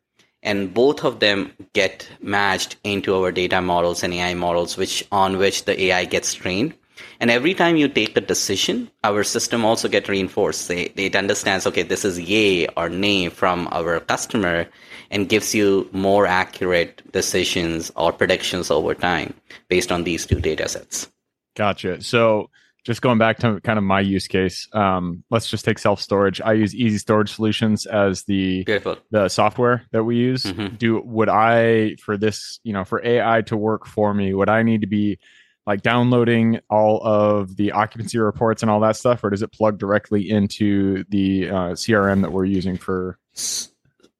And 0.43 0.73
both 0.73 1.05
of 1.05 1.21
them 1.21 1.53
get 1.75 2.09
matched 2.23 2.77
into 2.85 3.15
our 3.15 3.31
data 3.31 3.61
models 3.61 4.03
and 4.03 4.15
AI 4.15 4.33
models, 4.33 4.79
which 4.79 5.05
on 5.13 5.37
which 5.37 5.67
the 5.67 5.79
AI 5.79 6.07
gets 6.07 6.33
trained. 6.33 6.73
And 7.21 7.31
every 7.31 7.55
time 7.55 7.77
you 7.77 7.89
take 7.89 8.17
a 8.17 8.21
decision, 8.21 8.91
our 9.05 9.25
system 9.25 9.65
also 9.65 9.89
get 9.89 10.09
reinforced. 10.09 10.69
They, 10.69 10.93
it 10.97 11.17
understands, 11.17 11.67
okay, 11.67 11.83
this 11.83 12.05
is 12.05 12.19
yay 12.21 12.67
or 12.77 12.89
nay 12.89 13.29
from 13.29 13.69
our 13.73 14.01
customer 14.01 14.67
and 15.11 15.29
gives 15.29 15.55
you 15.55 15.89
more 15.93 16.27
accurate 16.27 17.03
decisions 17.13 17.91
or 17.97 18.13
predictions 18.13 18.71
over 18.71 18.95
time 18.95 19.35
based 19.69 19.91
on 19.91 20.05
these 20.05 20.27
two 20.27 20.41
data 20.41 20.69
sets. 20.69 21.09
gotcha 21.57 22.01
so 22.03 22.51
just 22.85 23.03
going 23.03 23.19
back 23.19 23.39
to 23.39 23.61
kind 23.63 23.79
of 23.79 23.85
my 23.85 24.01
use 24.01 24.29
case 24.29 24.69
um, 24.73 25.25
let's 25.31 25.49
just 25.51 25.65
take 25.65 25.79
self 25.79 26.01
storage 26.01 26.41
i 26.43 26.53
use 26.53 26.75
easy 26.75 26.99
storage 26.99 27.33
solutions 27.33 27.87
as 27.87 28.25
the 28.25 28.65
Beautiful. 28.65 28.97
the 29.11 29.29
software 29.29 29.83
that 29.93 30.05
we 30.05 30.17
use 30.17 30.45
Mhm. 30.45 30.79
do 30.79 31.01
would 31.05 31.29
i 31.29 31.97
for 32.05 32.17
this 32.17 32.61
you 32.63 32.73
know 32.73 32.85
for 32.85 33.05
ai 33.05 33.43
to 33.43 33.57
work 33.57 33.87
for 33.87 34.13
me 34.15 34.33
would 34.35 34.49
i 34.49 34.63
need 34.63 34.83
to 34.83 34.87
be 34.87 35.19
like 35.69 35.83
downloading 35.83 36.59
all 36.71 36.99
of 37.07 37.57
the 37.57 37.73
occupancy 37.73 38.19
reports 38.19 38.63
and 38.63 38.71
all 38.71 38.81
that 38.81 38.97
stuff 38.97 39.23
or 39.23 39.29
does 39.29 39.43
it 39.43 39.53
plug 39.53 39.79
directly 39.79 40.29
into 40.31 41.05
the 41.11 41.51
uh, 41.51 41.55
crm 41.73 42.23
that 42.23 42.33
we're 42.33 42.47
using 42.47 42.79
for 42.79 43.19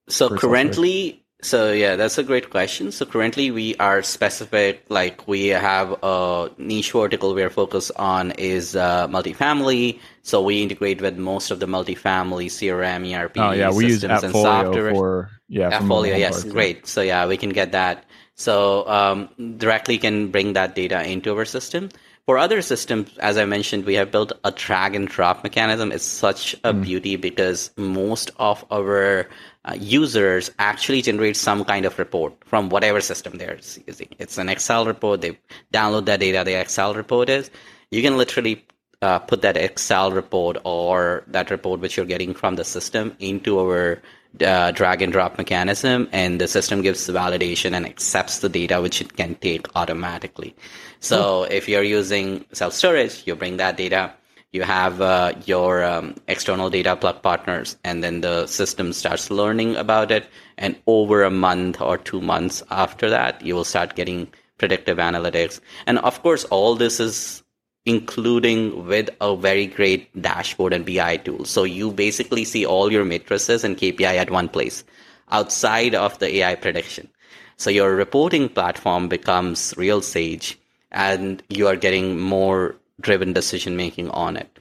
So 0.09 0.29
for 0.29 0.37
currently, 0.37 1.25
so 1.43 1.71
yeah, 1.73 1.97
that's 1.97 2.19
a 2.19 2.25
great 2.25 2.51
question. 2.51 2.91
So 2.91 3.07
currently, 3.07 3.51
we 3.51 3.77
are 3.77 4.03
specific. 4.03 4.85
Like 4.89 5.29
we 5.29 5.49
have 5.49 5.95
a 6.03 6.51
niche 6.59 6.93
vertical 6.93 7.35
we're 7.35 7.51
focused 7.51 7.93
on 7.97 8.33
is 8.33 8.75
uh, 8.75 9.07
multifamily. 9.09 10.01
So 10.29 10.43
we 10.43 10.63
integrate 10.63 11.01
with 11.01 11.17
most 11.17 11.51
of 11.51 11.59
the 11.59 11.65
multifamily 11.65 12.53
CRM, 12.53 13.09
ERP 13.17 13.39
oh 13.39 13.53
yeah 13.53 13.73
we 13.73 13.87
use 13.87 14.03
systems 14.03 14.25
and 14.25 14.33
software. 14.35 14.93
for 14.93 15.31
yeah 15.49 15.81
Appfolio, 15.81 16.19
yes, 16.19 16.45
great. 16.45 16.87
So 16.87 17.01
yeah, 17.01 17.27
we 17.27 17.39
can 17.39 17.49
get 17.49 17.73
that. 17.73 18.05
So 18.35 18.87
um, 18.87 19.31
directly 19.57 19.97
can 19.97 20.31
bring 20.31 20.53
that 20.53 20.75
data 20.75 21.03
into 21.03 21.35
our 21.35 21.47
system. 21.47 21.89
for 22.29 22.37
other 22.37 22.61
systems, 22.61 23.17
as 23.25 23.39
I 23.39 23.47
mentioned, 23.47 23.87
we 23.87 23.95
have 23.95 24.13
built 24.13 24.33
a 24.45 24.51
drag 24.51 24.95
and 24.95 25.09
drop 25.09 25.43
mechanism. 25.43 25.93
It's 25.93 26.05
such 26.05 26.53
a 26.63 26.75
mm. 26.75 26.85
beauty 26.85 27.17
because 27.17 27.71
most 27.79 28.31
of 28.37 28.67
our 28.71 29.31
uh, 29.65 29.77
users 29.81 30.51
actually 30.59 31.01
generate 31.01 31.39
some 31.39 31.65
kind 31.65 31.87
of 31.87 31.99
report 31.99 32.35
from 32.45 32.69
whatever 32.69 33.01
system 33.01 33.39
they're 33.39 33.57
using. 33.87 34.09
It's 34.19 34.37
an 34.37 34.51
Excel 34.51 34.85
report. 34.85 35.23
They 35.23 35.39
download 35.73 36.05
that 36.05 36.21
data. 36.21 36.45
The 36.45 36.61
Excel 36.61 36.93
report 36.93 37.31
is. 37.31 37.51
You 37.91 38.03
can 38.03 38.19
literally 38.19 38.63
uh, 39.03 39.19
put 39.19 39.43
that 39.43 39.57
Excel 39.57 40.13
report 40.13 40.59
or 40.65 41.25
that 41.29 41.51
report 41.51 41.81
which 41.81 41.97
you're 41.97 42.07
getting 42.07 42.35
from 42.35 42.57
the 42.57 42.65
system 42.65 43.17
into 43.19 43.59
our 43.61 44.01
uh, 44.41 44.71
drag 44.73 45.03
and 45.03 45.13
drop 45.13 45.39
mechanism, 45.39 46.09
and 46.13 46.41
the 46.41 46.49
system 46.49 46.83
gives 46.83 47.07
the 47.07 47.13
validation 47.13 47.73
and 47.73 47.87
accepts 47.87 48.41
the 48.41 48.49
data 48.49 48.81
which 48.81 49.01
it 49.01 49.17
can 49.17 49.35
take 49.37 49.67
automatically. 49.75 50.55
So 51.01 51.45
if 51.45 51.69
you're 51.69 51.83
using 51.83 52.45
self 52.53 52.73
storage, 52.73 53.23
you 53.27 53.35
bring 53.35 53.57
that 53.57 53.77
data. 53.77 54.13
You 54.53 54.63
have 54.63 55.01
uh, 55.03 55.35
your 55.45 55.85
um, 55.85 56.15
external 56.27 56.71
data 56.71 56.97
plug 56.97 57.23
partners, 57.23 57.77
and 57.85 58.03
then 58.03 58.23
the 58.23 58.47
system 58.47 58.93
starts 58.93 59.31
learning 59.31 59.77
about 59.77 60.11
it. 60.11 60.27
And 60.57 60.77
over 60.87 61.23
a 61.23 61.31
month 61.31 61.81
or 61.81 61.99
two 61.99 62.21
months 62.21 62.63
after 62.71 63.11
that, 63.11 63.45
you 63.45 63.55
will 63.55 63.65
start 63.65 63.95
getting 63.95 64.29
predictive 64.57 64.99
analytics. 64.99 65.61
And 65.87 65.99
of 65.99 66.23
course, 66.23 66.45
all 66.45 66.75
this 66.77 66.99
is 66.99 67.43
including 67.89 68.87
with 68.87 69.09
a 69.23 69.35
very 69.35 69.67
great 69.67 70.11
dashboard 70.21 70.75
and 70.75 70.85
BI 70.85 71.17
tool. 71.17 71.47
So 71.47 71.65
you 71.65 71.91
basically 71.91 72.45
see 72.45 72.67
all 72.67 72.93
your 72.93 73.07
matrices 73.07 73.65
and 73.65 73.79
KPI 73.79 74.15
at 74.15 74.31
one 74.31 74.51
place 74.51 74.85
outside 75.31 75.95
of 75.95 76.19
the 76.19 76.37
AI 76.37 76.55
prediction. 76.55 77.09
So 77.57 77.71
your 77.71 77.97
reporting 77.97 78.51
platform 78.51 79.09
becomes 79.09 79.73
real 79.79 80.03
sage 80.03 80.59
and 80.93 81.43
you 81.49 81.67
are 81.67 81.77
getting 81.77 82.21
more 82.21 82.77
driven 83.01 83.33
decision 83.33 83.75
making 83.75 84.11
on 84.11 84.37
it. 84.37 84.59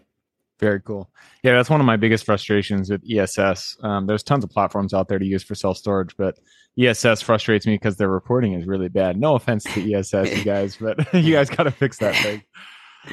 Very 0.59 0.79
cool. 0.79 1.09
Yeah, 1.43 1.53
that's 1.53 1.69
one 1.69 1.81
of 1.81 1.85
my 1.85 1.97
biggest 1.97 2.25
frustrations 2.25 2.89
with 2.89 3.03
ESS. 3.09 3.75
Um, 3.83 4.07
there's 4.07 4.23
tons 4.23 4.45
of 4.45 4.49
platforms 4.49 4.93
out 4.93 5.09
there 5.09 5.19
to 5.19 5.25
use 5.25 5.43
for 5.43 5.53
self 5.53 5.77
storage, 5.77 6.15
but 6.17 6.39
ESS 6.79 7.21
frustrates 7.21 7.67
me 7.67 7.75
because 7.75 7.97
their 7.97 8.09
reporting 8.09 8.53
is 8.53 8.65
really 8.65 8.89
bad. 8.89 9.19
No 9.19 9.35
offense 9.35 9.65
to 9.65 9.93
ESS, 9.93 10.37
you 10.37 10.43
guys, 10.43 10.77
but 10.77 11.13
you 11.13 11.33
guys 11.33 11.49
got 11.49 11.63
to 11.63 11.71
fix 11.71 11.97
that 11.97 12.15
thing. 12.15 12.41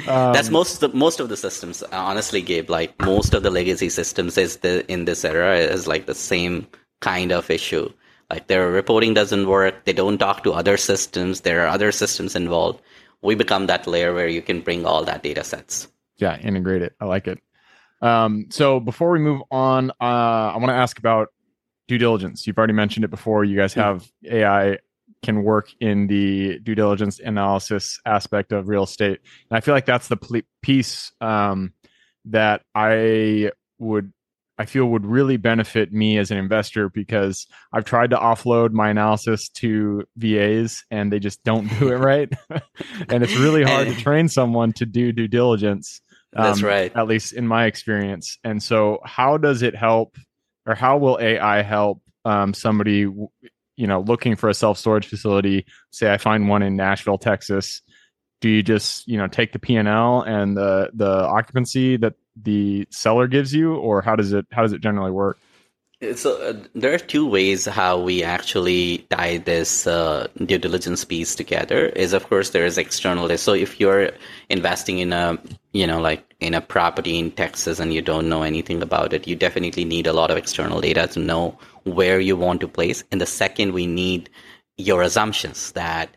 Um, 0.08 0.32
That's 0.32 0.50
most 0.50 0.82
of 0.82 0.92
the, 0.92 0.96
most 0.96 1.20
of 1.20 1.28
the 1.28 1.36
systems. 1.36 1.82
Honestly, 1.92 2.42
Gabe, 2.42 2.70
like 2.70 2.98
most 3.00 3.34
of 3.34 3.42
the 3.42 3.50
legacy 3.50 3.88
systems 3.88 4.36
is 4.36 4.58
the 4.58 4.90
in 4.90 5.04
this 5.04 5.24
era 5.24 5.56
is 5.58 5.86
like 5.86 6.06
the 6.06 6.14
same 6.14 6.66
kind 7.00 7.32
of 7.32 7.50
issue. 7.50 7.92
Like 8.30 8.46
their 8.46 8.70
reporting 8.70 9.14
doesn't 9.14 9.46
work. 9.46 9.84
They 9.84 9.92
don't 9.92 10.18
talk 10.18 10.42
to 10.44 10.52
other 10.52 10.76
systems. 10.76 11.42
There 11.42 11.62
are 11.64 11.68
other 11.68 11.92
systems 11.92 12.34
involved. 12.34 12.82
We 13.22 13.34
become 13.34 13.66
that 13.66 13.86
layer 13.86 14.12
where 14.12 14.28
you 14.28 14.42
can 14.42 14.60
bring 14.60 14.84
all 14.86 15.04
that 15.04 15.22
data 15.22 15.44
sets. 15.44 15.88
Yeah, 16.16 16.38
integrate 16.38 16.82
it. 16.82 16.94
I 17.00 17.06
like 17.06 17.26
it. 17.26 17.38
Um, 18.00 18.46
so 18.50 18.80
before 18.80 19.10
we 19.10 19.18
move 19.18 19.42
on, 19.50 19.90
uh, 19.92 20.52
I 20.54 20.56
want 20.56 20.68
to 20.68 20.74
ask 20.74 20.98
about 20.98 21.28
due 21.88 21.98
diligence. 21.98 22.46
You've 22.46 22.58
already 22.58 22.72
mentioned 22.72 23.04
it 23.04 23.10
before. 23.10 23.44
You 23.44 23.56
guys 23.56 23.72
mm-hmm. 23.72 23.80
have 23.80 24.12
AI 24.24 24.78
can 25.24 25.42
work 25.42 25.70
in 25.80 26.06
the 26.06 26.58
due 26.60 26.74
diligence 26.74 27.18
analysis 27.18 28.00
aspect 28.06 28.52
of 28.52 28.68
real 28.68 28.84
estate. 28.84 29.20
And 29.50 29.56
I 29.56 29.60
feel 29.60 29.74
like 29.74 29.86
that's 29.86 30.08
the 30.08 30.44
piece 30.62 31.12
um, 31.20 31.72
that 32.26 32.62
I 32.74 33.50
would 33.78 34.12
I 34.56 34.66
feel 34.66 34.86
would 34.86 35.04
really 35.04 35.36
benefit 35.36 35.92
me 35.92 36.16
as 36.16 36.30
an 36.30 36.38
investor 36.38 36.88
because 36.88 37.48
I've 37.72 37.84
tried 37.84 38.10
to 38.10 38.16
offload 38.16 38.70
my 38.70 38.88
analysis 38.88 39.48
to 39.54 40.04
VAs 40.16 40.84
and 40.92 41.12
they 41.12 41.18
just 41.18 41.42
don't 41.42 41.66
do 41.80 41.88
it 41.92 41.96
right. 41.96 42.32
and 43.08 43.24
it's 43.24 43.36
really 43.36 43.64
hard 43.64 43.88
to 43.88 43.96
train 43.96 44.28
someone 44.28 44.72
to 44.74 44.86
do 44.86 45.10
due 45.10 45.26
diligence. 45.26 46.00
Um, 46.36 46.44
That's 46.44 46.62
right. 46.62 46.92
At 46.94 47.08
least 47.08 47.32
in 47.32 47.48
my 47.48 47.66
experience. 47.66 48.38
And 48.44 48.62
so, 48.62 49.00
how 49.04 49.38
does 49.38 49.62
it 49.62 49.74
help, 49.74 50.16
or 50.66 50.74
how 50.74 50.98
will 50.98 51.18
AI 51.20 51.62
help 51.62 52.00
um, 52.24 52.54
somebody 52.54 53.06
you 53.76 53.86
know 53.86 54.00
looking 54.00 54.36
for 54.36 54.48
a 54.48 54.54
self 54.54 54.78
storage 54.78 55.06
facility 55.06 55.64
say 55.90 56.12
i 56.12 56.16
find 56.16 56.48
one 56.48 56.62
in 56.62 56.76
nashville 56.76 57.18
texas 57.18 57.82
do 58.40 58.48
you 58.48 58.62
just 58.62 59.06
you 59.08 59.16
know 59.16 59.26
take 59.26 59.52
the 59.52 59.58
p&l 59.58 60.22
and 60.22 60.56
the 60.56 60.90
the 60.94 61.26
occupancy 61.26 61.96
that 61.96 62.14
the 62.42 62.86
seller 62.90 63.26
gives 63.26 63.54
you 63.54 63.74
or 63.74 64.02
how 64.02 64.16
does 64.16 64.32
it 64.32 64.46
how 64.50 64.62
does 64.62 64.72
it 64.72 64.80
generally 64.80 65.10
work 65.10 65.38
so 66.14 66.40
uh, 66.42 66.54
there 66.74 66.92
are 66.94 66.98
two 66.98 67.26
ways 67.26 67.66
how 67.66 67.98
we 68.00 68.22
actually 68.22 68.98
tie 69.10 69.38
this 69.38 69.86
uh, 69.86 70.26
due 70.44 70.58
diligence 70.58 71.04
piece 71.04 71.34
together. 71.34 71.86
Is 71.86 72.12
of 72.12 72.28
course 72.28 72.50
there 72.50 72.66
is 72.66 72.78
external. 72.78 73.36
So 73.38 73.54
if 73.54 73.80
you're 73.80 74.10
investing 74.48 74.98
in 74.98 75.12
a 75.12 75.38
you 75.72 75.86
know 75.86 76.00
like 76.00 76.34
in 76.40 76.54
a 76.54 76.60
property 76.60 77.18
in 77.18 77.30
Texas 77.30 77.80
and 77.80 77.92
you 77.92 78.02
don't 78.02 78.28
know 78.28 78.42
anything 78.42 78.82
about 78.82 79.12
it, 79.12 79.26
you 79.26 79.36
definitely 79.36 79.84
need 79.84 80.06
a 80.06 80.12
lot 80.12 80.30
of 80.30 80.36
external 80.36 80.80
data 80.80 81.06
to 81.08 81.20
know 81.20 81.58
where 81.84 82.20
you 82.20 82.36
want 82.36 82.60
to 82.60 82.68
place. 82.68 83.04
And 83.10 83.20
the 83.20 83.26
second, 83.26 83.72
we 83.72 83.86
need 83.86 84.30
your 84.76 85.02
assumptions 85.02 85.72
that 85.72 86.16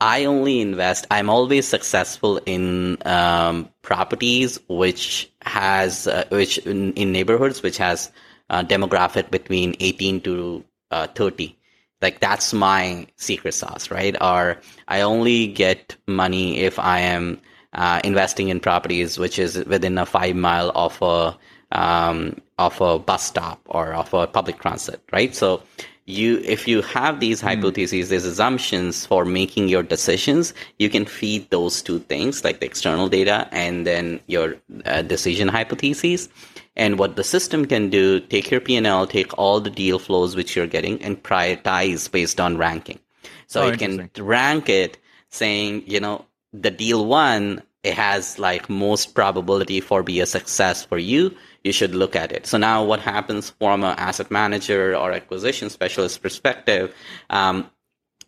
I 0.00 0.24
only 0.24 0.60
invest. 0.60 1.06
I'm 1.10 1.28
always 1.28 1.68
successful 1.68 2.40
in 2.46 2.96
um, 3.04 3.68
properties 3.82 4.58
which 4.68 5.30
has 5.42 6.06
uh, 6.06 6.24
which 6.30 6.58
in, 6.58 6.94
in, 6.94 7.12
neighborhoods 7.12 7.62
which 7.62 7.76
has 7.76 8.10
uh, 8.50 8.62
demographic 8.62 9.30
between 9.30 9.74
18 9.80 10.20
to 10.22 10.64
uh, 10.90 11.06
30. 11.14 11.56
Like 12.02 12.20
that's 12.20 12.52
my 12.52 13.06
secret 13.16 13.52
sauce, 13.52 13.90
right? 13.90 14.16
Or 14.20 14.58
I 14.88 15.02
only 15.02 15.46
get 15.46 15.96
money 16.06 16.60
if 16.60 16.78
I 16.78 17.00
am 17.00 17.40
uh, 17.72 18.00
investing 18.02 18.48
in 18.48 18.58
properties 18.58 19.18
which 19.18 19.38
is 19.38 19.64
within 19.66 19.96
a 19.98 20.06
five 20.06 20.34
mile 20.34 20.72
of 20.74 21.00
a 21.00 21.36
um, 21.72 22.36
of 22.58 22.80
a 22.80 22.98
bus 22.98 23.24
stop 23.24 23.60
or 23.66 23.92
of 23.94 24.12
a 24.12 24.26
public 24.26 24.58
transit, 24.58 25.00
right? 25.12 25.34
So 25.34 25.62
you 26.06 26.42
if 26.44 26.66
you 26.66 26.82
have 26.82 27.20
these 27.20 27.40
hmm. 27.40 27.48
hypotheses 27.48 28.08
these 28.08 28.24
assumptions 28.24 29.06
for 29.06 29.24
making 29.24 29.68
your 29.68 29.82
decisions 29.82 30.52
you 30.78 30.90
can 30.90 31.04
feed 31.04 31.48
those 31.50 31.82
two 31.82 31.98
things 32.00 32.42
like 32.42 32.60
the 32.60 32.66
external 32.66 33.08
data 33.08 33.48
and 33.52 33.86
then 33.86 34.20
your 34.26 34.56
uh, 34.86 35.02
decision 35.02 35.48
hypotheses 35.48 36.28
and 36.76 36.98
what 36.98 37.16
the 37.16 37.24
system 37.24 37.66
can 37.66 37.90
do 37.90 38.20
take 38.20 38.50
your 38.50 38.60
p&l 38.60 39.06
take 39.06 39.36
all 39.38 39.60
the 39.60 39.70
deal 39.70 39.98
flows 39.98 40.36
which 40.36 40.54
you're 40.54 40.66
getting 40.66 41.02
and 41.02 41.22
prioritize 41.22 42.10
based 42.10 42.40
on 42.40 42.56
ranking. 42.56 42.98
So 43.46 43.62
oh, 43.62 43.68
it 43.68 43.78
can 43.78 44.10
rank 44.18 44.68
it 44.68 44.98
saying 45.30 45.84
you 45.86 46.00
know 46.00 46.26
the 46.52 46.70
deal 46.70 47.06
one 47.06 47.62
it 47.82 47.94
has 47.94 48.38
like 48.38 48.68
most 48.68 49.14
probability 49.14 49.80
for 49.80 50.02
be 50.02 50.20
a 50.20 50.26
success 50.26 50.84
for 50.84 50.98
you. 50.98 51.34
You 51.64 51.72
should 51.72 51.94
look 51.94 52.14
at 52.14 52.32
it. 52.32 52.46
So 52.46 52.58
now 52.58 52.84
what 52.84 53.00
happens 53.00 53.50
from 53.50 53.84
an 53.84 53.98
asset 53.98 54.30
manager 54.30 54.94
or 54.94 55.12
acquisition 55.12 55.70
specialist 55.70 56.22
perspective, 56.22 56.94
um, 57.30 57.70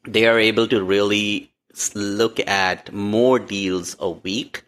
they 0.06 0.26
are 0.26 0.38
able 0.38 0.68
to 0.68 0.82
really 0.82 1.52
look 1.94 2.40
at 2.40 2.92
more 2.92 3.38
deals 3.38 3.96
a 3.98 4.10
week 4.10 4.64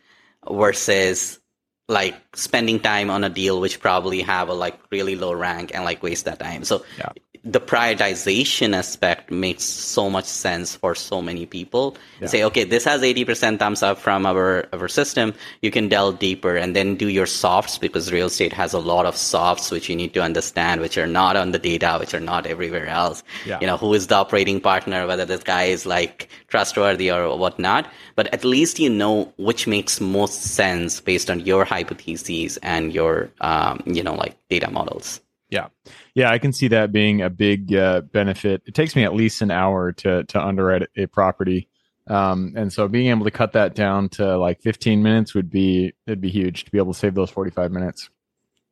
versus 0.50 1.40
like 1.88 2.14
spending 2.34 2.80
time 2.80 3.10
on 3.10 3.24
a 3.24 3.28
deal 3.28 3.60
which 3.60 3.80
probably 3.80 4.22
have 4.22 4.48
a 4.48 4.54
like 4.54 4.78
really 4.90 5.16
low 5.16 5.32
rank 5.32 5.72
and 5.74 5.84
like 5.84 6.02
waste 6.02 6.24
that 6.24 6.38
time. 6.38 6.64
So 6.64 6.84
yeah 6.98 7.10
the 7.44 7.60
prioritization 7.60 8.74
aspect 8.74 9.30
makes 9.30 9.64
so 9.64 10.08
much 10.08 10.24
sense 10.24 10.76
for 10.76 10.94
so 10.94 11.20
many 11.20 11.44
people. 11.44 11.94
Yeah. 12.20 12.28
Say, 12.28 12.44
okay, 12.44 12.64
this 12.64 12.84
has 12.84 13.02
80% 13.02 13.58
thumbs 13.58 13.82
up 13.82 13.98
from 13.98 14.24
our, 14.24 14.66
our 14.72 14.88
system. 14.88 15.34
You 15.60 15.70
can 15.70 15.88
delve 15.88 16.18
deeper 16.18 16.56
and 16.56 16.74
then 16.74 16.96
do 16.96 17.08
your 17.08 17.26
softs 17.26 17.76
because 17.76 18.10
real 18.10 18.28
estate 18.28 18.54
has 18.54 18.72
a 18.72 18.78
lot 18.78 19.04
of 19.04 19.14
softs 19.14 19.70
which 19.70 19.90
you 19.90 19.96
need 19.96 20.14
to 20.14 20.22
understand, 20.22 20.80
which 20.80 20.96
are 20.96 21.06
not 21.06 21.36
on 21.36 21.52
the 21.52 21.58
data, 21.58 21.98
which 22.00 22.14
are 22.14 22.20
not 22.20 22.46
everywhere 22.46 22.86
else. 22.86 23.22
Yeah. 23.44 23.58
You 23.60 23.66
know, 23.66 23.76
who 23.76 23.92
is 23.92 24.06
the 24.06 24.14
operating 24.14 24.58
partner, 24.58 25.06
whether 25.06 25.26
this 25.26 25.42
guy 25.42 25.64
is 25.64 25.84
like 25.84 26.30
trustworthy 26.48 27.10
or 27.10 27.36
whatnot. 27.36 27.86
But 28.16 28.32
at 28.32 28.44
least 28.44 28.78
you 28.78 28.88
know 28.88 29.34
which 29.36 29.66
makes 29.66 30.00
most 30.00 30.40
sense 30.40 30.98
based 30.98 31.28
on 31.28 31.40
your 31.40 31.66
hypotheses 31.74 32.56
and 32.58 32.92
your, 32.92 33.30
um, 33.40 33.82
you 33.86 34.02
know, 34.02 34.14
like 34.14 34.36
data 34.48 34.70
models. 34.70 35.20
Yeah. 35.50 35.68
Yeah, 36.14 36.30
I 36.30 36.38
can 36.38 36.52
see 36.52 36.68
that 36.68 36.92
being 36.92 37.22
a 37.22 37.30
big 37.30 37.74
uh, 37.74 38.00
benefit. 38.00 38.62
It 38.66 38.74
takes 38.74 38.96
me 38.96 39.04
at 39.04 39.14
least 39.14 39.42
an 39.42 39.50
hour 39.50 39.92
to 39.92 40.24
to 40.24 40.40
underwrite 40.40 40.88
a 40.96 41.06
property, 41.06 41.68
um, 42.06 42.54
and 42.56 42.72
so 42.72 42.88
being 42.88 43.08
able 43.08 43.24
to 43.24 43.30
cut 43.30 43.52
that 43.52 43.74
down 43.74 44.08
to 44.10 44.36
like 44.38 44.60
15 44.62 45.02
minutes 45.02 45.34
would 45.34 45.50
be 45.50 45.92
it'd 46.06 46.20
be 46.20 46.30
huge 46.30 46.64
to 46.64 46.70
be 46.70 46.78
able 46.78 46.92
to 46.92 46.98
save 46.98 47.14
those 47.14 47.30
45 47.30 47.72
minutes. 47.72 48.10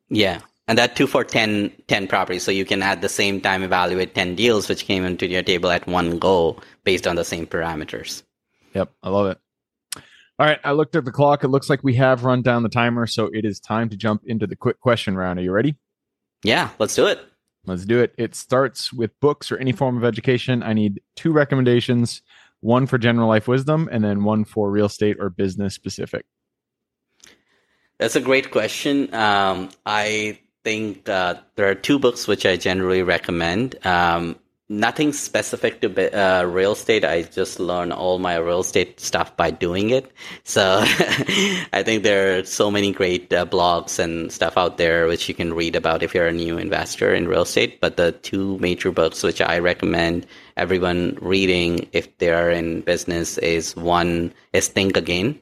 Yeah, 0.08 0.40
and 0.68 0.78
that 0.78 0.96
two 0.96 1.06
for 1.06 1.24
10, 1.24 1.72
10 1.88 2.06
properties, 2.06 2.42
so 2.42 2.50
you 2.50 2.64
can 2.64 2.82
at 2.82 3.00
the 3.00 3.08
same 3.08 3.40
time 3.40 3.62
evaluate 3.62 4.14
10 4.14 4.36
deals 4.36 4.68
which 4.68 4.86
came 4.86 5.04
into 5.04 5.26
your 5.26 5.42
table 5.42 5.70
at 5.70 5.86
one 5.86 6.18
go 6.18 6.60
based 6.84 7.06
on 7.06 7.16
the 7.16 7.24
same 7.24 7.46
parameters. 7.46 8.22
Yep, 8.74 8.90
I 9.02 9.08
love 9.10 9.26
it. 9.26 9.38
All 10.42 10.48
right, 10.48 10.58
I 10.64 10.72
looked 10.72 10.96
at 10.96 11.04
the 11.04 11.12
clock. 11.12 11.44
It 11.44 11.50
looks 11.50 11.70
like 11.70 11.84
we 11.84 11.94
have 11.94 12.24
run 12.24 12.42
down 12.42 12.64
the 12.64 12.68
timer, 12.68 13.06
so 13.06 13.30
it 13.32 13.44
is 13.44 13.60
time 13.60 13.88
to 13.90 13.96
jump 13.96 14.22
into 14.26 14.44
the 14.44 14.56
quick 14.56 14.80
question 14.80 15.14
round. 15.14 15.38
Are 15.38 15.42
you 15.42 15.52
ready? 15.52 15.76
Yeah, 16.42 16.70
let's 16.80 16.96
do 16.96 17.06
it. 17.06 17.20
Let's 17.64 17.84
do 17.84 18.00
it. 18.00 18.12
It 18.18 18.34
starts 18.34 18.92
with 18.92 19.12
books 19.20 19.52
or 19.52 19.58
any 19.58 19.70
form 19.70 19.96
of 19.96 20.02
education. 20.02 20.64
I 20.64 20.72
need 20.72 21.00
two 21.14 21.30
recommendations. 21.30 22.22
one 22.58 22.88
for 22.88 22.98
general 22.98 23.28
life 23.28 23.46
wisdom, 23.46 23.88
and 23.92 24.02
then 24.02 24.24
one 24.24 24.44
for 24.44 24.68
real 24.68 24.86
estate 24.86 25.16
or 25.20 25.30
business 25.30 25.74
specific? 25.74 26.26
That's 28.00 28.16
a 28.16 28.20
great 28.20 28.50
question. 28.50 29.14
Um, 29.14 29.70
I 29.86 30.40
think 30.64 31.08
uh, 31.08 31.36
there 31.54 31.70
are 31.70 31.76
two 31.76 32.00
books 32.00 32.26
which 32.26 32.44
I 32.46 32.56
generally 32.56 33.04
recommend. 33.04 33.76
Um, 33.86 34.40
nothing 34.68 35.12
specific 35.12 35.80
to 35.80 35.88
uh, 36.18 36.44
real 36.44 36.72
estate. 36.72 37.04
I 37.04 37.22
just 37.22 37.60
learn 37.60 37.92
all 37.92 38.18
my 38.18 38.36
real 38.36 38.60
estate 38.60 39.00
stuff 39.00 39.36
by 39.36 39.50
doing 39.50 39.90
it. 39.90 40.10
So 40.44 40.80
I 41.72 41.82
think 41.84 42.02
there 42.02 42.38
are 42.38 42.44
so 42.44 42.70
many 42.70 42.92
great 42.92 43.32
uh, 43.32 43.44
blogs 43.44 43.98
and 43.98 44.32
stuff 44.32 44.56
out 44.56 44.78
there 44.78 45.06
which 45.06 45.28
you 45.28 45.34
can 45.34 45.52
read 45.52 45.76
about 45.76 46.02
if 46.02 46.14
you're 46.14 46.26
a 46.26 46.32
new 46.32 46.58
investor 46.58 47.14
in 47.14 47.28
real 47.28 47.42
estate. 47.42 47.80
But 47.80 47.96
the 47.96 48.12
two 48.12 48.58
major 48.58 48.90
books 48.90 49.22
which 49.22 49.40
I 49.40 49.58
recommend 49.58 50.26
everyone 50.56 51.18
reading 51.20 51.88
if 51.92 52.16
they 52.18 52.30
are 52.30 52.50
in 52.50 52.80
business 52.80 53.38
is 53.38 53.76
one 53.76 54.32
is 54.52 54.68
Think 54.68 54.96
Again. 54.96 55.40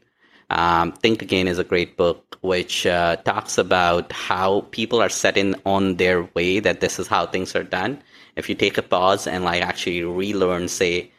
Um, 0.51 0.91
Think 0.93 1.23
Again 1.23 1.47
is 1.47 1.59
a 1.59 1.65
great 1.65 1.97
book 1.97 2.37
which 2.41 2.87
uh, 2.87 3.17
talks 3.17 3.59
about 3.59 4.11
how 4.13 4.63
people 4.73 5.01
are 5.01 5.09
set 5.09 5.37
in 5.37 5.55
on 5.67 5.97
their 5.97 6.25
way 6.35 6.59
that 6.59 6.81
this 6.81 6.99
is 6.99 7.07
how 7.07 7.27
things 7.27 7.55
are 7.55 7.63
done 7.63 8.03
if 8.41 8.49
you 8.49 8.57
take 8.57 8.77
a 8.79 8.83
pause 8.83 9.29
and 9.29 9.45
like 9.45 9.63
actually 9.63 10.03
relearn, 10.03 10.67
say, 10.67 11.13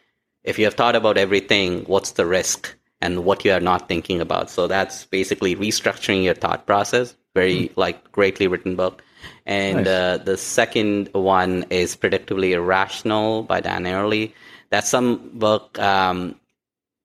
if 0.44 0.58
you 0.58 0.66
have 0.66 0.74
thought 0.74 0.96
about 0.96 1.16
everything, 1.16 1.84
what's 1.84 2.12
the 2.12 2.26
risk 2.26 2.74
and 3.00 3.24
what 3.24 3.44
you 3.44 3.52
are 3.52 3.60
not 3.60 3.88
thinking 3.88 4.20
about? 4.20 4.50
So 4.50 4.66
that's 4.66 5.06
basically 5.06 5.56
restructuring 5.56 6.24
your 6.24 6.34
thought 6.34 6.66
process. 6.66 7.14
Very 7.34 7.70
mm-hmm. 7.70 7.80
like 7.80 8.12
greatly 8.12 8.46
written 8.46 8.76
book. 8.76 9.02
And 9.46 9.84
nice. 9.84 9.86
uh, 9.86 10.18
the 10.18 10.36
second 10.36 11.08
one 11.12 11.64
is 11.70 11.96
Predictably 11.96 12.50
Irrational 12.50 13.44
by 13.44 13.60
Dan 13.60 13.84
Ariely. 13.84 14.34
That's 14.70 14.88
some 14.88 15.30
book 15.38 15.78
um, 15.78 16.36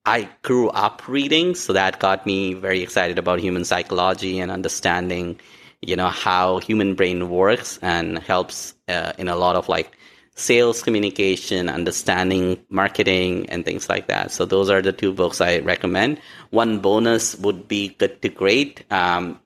I 0.07 0.29
grew 0.41 0.69
up 0.69 1.07
reading, 1.07 1.53
so 1.53 1.73
that 1.73 1.99
got 1.99 2.25
me 2.25 2.53
very 2.53 2.81
excited 2.81 3.19
about 3.19 3.39
human 3.39 3.65
psychology 3.65 4.39
and 4.39 4.49
understanding, 4.49 5.39
you 5.81 5.97
know, 5.97 6.07
how 6.07 6.59
human 6.59 6.95
brain 6.95 7.29
works 7.29 7.77
and 7.81 8.17
helps 8.19 8.73
uh, 8.87 9.11
in 9.17 9.27
a 9.27 9.35
lot 9.35 9.57
of 9.57 9.67
like 9.67 9.96
sales 10.37 10.83
communication, 10.83 11.67
understanding 11.67 12.63
marketing, 12.69 13.49
and 13.49 13.65
things 13.65 13.89
like 13.89 14.07
that. 14.07 14.31
So 14.31 14.45
those 14.45 14.69
are 14.69 14.81
the 14.81 14.93
two 14.93 15.11
books 15.11 15.41
I 15.41 15.59
recommend. 15.59 16.21
One 16.51 16.79
bonus 16.79 17.35
would 17.39 17.67
be 17.67 17.89
Good 17.89 18.21
to 18.21 18.29
Great, 18.29 18.85
um, 18.91 19.39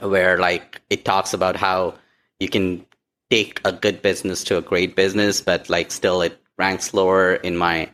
where 0.00 0.38
like 0.38 0.80
it 0.88 1.04
talks 1.04 1.34
about 1.34 1.56
how 1.56 1.94
you 2.40 2.48
can 2.48 2.84
take 3.30 3.60
a 3.64 3.72
good 3.72 4.00
business 4.00 4.42
to 4.44 4.56
a 4.56 4.62
great 4.62 4.96
business, 4.96 5.42
but 5.42 5.68
like 5.68 5.92
still 5.92 6.22
it 6.22 6.40
ranks 6.56 6.94
lower 6.94 7.34
in 7.34 7.56
my 7.56 7.90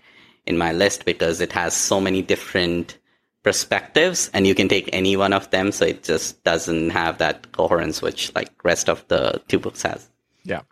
in 0.46 0.56
my 0.56 0.72
list 0.72 1.04
because 1.04 1.40
it 1.40 1.52
has 1.52 1.74
so 1.74 2.00
many 2.00 2.22
different 2.22 2.96
perspectives 3.42 4.30
and 4.34 4.46
you 4.46 4.54
can 4.54 4.68
take 4.68 4.88
any 4.92 5.16
one 5.16 5.32
of 5.32 5.50
them 5.50 5.72
so 5.72 5.86
it 5.86 6.02
just 6.02 6.42
doesn't 6.44 6.90
have 6.90 7.18
that 7.18 7.52
coherence 7.52 8.02
which 8.02 8.34
like 8.34 8.50
rest 8.64 8.88
of 8.88 9.06
the 9.08 9.40
two 9.48 9.58
books 9.58 9.82
has 9.82 10.09
yeah. 10.44 10.62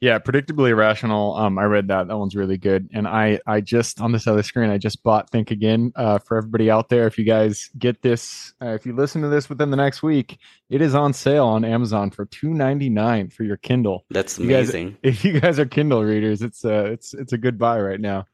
Yeah. 0.00 0.18
Predictably 0.18 0.70
irrational. 0.70 1.36
Um, 1.36 1.58
I 1.58 1.64
read 1.64 1.88
that. 1.88 2.08
That 2.08 2.18
one's 2.18 2.34
really 2.34 2.56
good. 2.58 2.88
And 2.92 3.06
I, 3.06 3.40
I 3.46 3.60
just 3.60 4.00
on 4.00 4.12
this 4.12 4.26
other 4.26 4.42
screen, 4.42 4.70
I 4.70 4.78
just 4.78 5.02
bought 5.02 5.30
Think 5.30 5.50
Again. 5.50 5.92
Uh, 5.94 6.18
for 6.18 6.36
everybody 6.38 6.70
out 6.70 6.88
there, 6.88 7.06
if 7.06 7.18
you 7.18 7.24
guys 7.24 7.70
get 7.78 8.02
this, 8.02 8.54
uh, 8.62 8.68
if 8.68 8.86
you 8.86 8.94
listen 8.94 9.22
to 9.22 9.28
this 9.28 9.48
within 9.48 9.70
the 9.70 9.76
next 9.76 10.02
week, 10.02 10.38
it 10.70 10.80
is 10.80 10.94
on 10.94 11.12
sale 11.12 11.46
on 11.46 11.64
Amazon 11.64 12.10
for 12.10 12.24
two 12.26 12.54
ninety 12.54 12.88
nine 12.88 13.28
for 13.30 13.44
your 13.44 13.56
Kindle. 13.56 14.04
That's 14.10 14.38
amazing. 14.38 14.90
Guys, 14.90 14.98
if 15.02 15.24
you 15.24 15.40
guys 15.40 15.58
are 15.58 15.66
Kindle 15.66 16.04
readers, 16.04 16.42
it's 16.42 16.64
uh 16.64 16.84
it's 16.84 17.14
it's 17.14 17.32
a 17.32 17.38
good 17.38 17.58
buy 17.58 17.80
right 17.80 18.00
now. 18.00 18.26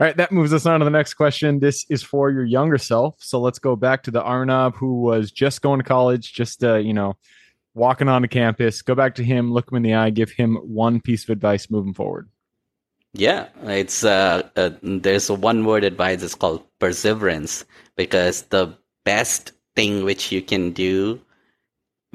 All 0.00 0.04
right, 0.04 0.16
that 0.16 0.32
moves 0.32 0.52
us 0.52 0.66
on 0.66 0.80
to 0.80 0.84
the 0.84 0.90
next 0.90 1.14
question. 1.14 1.60
This 1.60 1.86
is 1.88 2.02
for 2.02 2.28
your 2.28 2.42
younger 2.42 2.78
self. 2.78 3.14
So 3.20 3.40
let's 3.40 3.60
go 3.60 3.76
back 3.76 4.02
to 4.04 4.10
the 4.10 4.22
Arnab 4.22 4.74
who 4.74 5.02
was 5.02 5.30
just 5.30 5.62
going 5.62 5.78
to 5.78 5.84
college, 5.84 6.32
just 6.32 6.64
uh, 6.64 6.76
you 6.76 6.92
know, 6.92 7.16
walking 7.74 8.08
onto 8.08 8.28
campus, 8.28 8.82
go 8.82 8.94
back 8.94 9.14
to 9.16 9.24
him, 9.24 9.52
look 9.52 9.70
him 9.70 9.76
in 9.76 9.82
the 9.82 9.94
eye, 9.94 10.10
give 10.10 10.30
him 10.30 10.56
one 10.56 11.00
piece 11.00 11.24
of 11.24 11.30
advice 11.30 11.70
moving 11.70 11.94
forward? 11.94 12.28
Yeah, 13.12 13.48
it's 13.62 14.02
uh, 14.04 14.48
uh, 14.56 14.70
there's 14.82 15.30
a 15.30 15.34
one 15.34 15.64
word 15.64 15.84
advice. 15.84 16.22
It's 16.22 16.34
called 16.34 16.64
perseverance 16.80 17.64
because 17.96 18.42
the 18.42 18.76
best 19.04 19.52
thing 19.76 20.04
which 20.04 20.32
you 20.32 20.42
can 20.42 20.72
do 20.72 21.20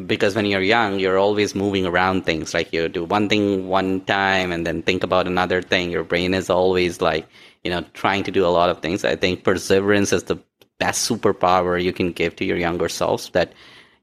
because 0.05 0.35
when 0.35 0.45
you're 0.45 0.61
young, 0.61 0.99
you're 0.99 1.17
always 1.17 1.55
moving 1.55 1.85
around 1.85 2.25
things. 2.25 2.53
Like 2.53 2.71
you 2.71 2.87
do 2.89 3.03
one 3.03 3.29
thing 3.29 3.67
one 3.67 4.01
time 4.01 4.51
and 4.51 4.65
then 4.65 4.81
think 4.81 5.03
about 5.03 5.27
another 5.27 5.61
thing. 5.61 5.91
Your 5.91 6.03
brain 6.03 6.33
is 6.33 6.49
always 6.49 7.01
like, 7.01 7.27
you 7.63 7.71
know, 7.71 7.83
trying 7.93 8.23
to 8.23 8.31
do 8.31 8.45
a 8.45 8.47
lot 8.47 8.69
of 8.69 8.81
things. 8.81 9.03
I 9.03 9.15
think 9.15 9.43
perseverance 9.43 10.13
is 10.13 10.23
the 10.23 10.37
best 10.79 11.09
superpower 11.09 11.81
you 11.81 11.91
can 11.91 12.11
give 12.11 12.35
to 12.37 12.45
your 12.45 12.57
younger 12.57 12.87
selves 12.87 13.29
that 13.31 13.53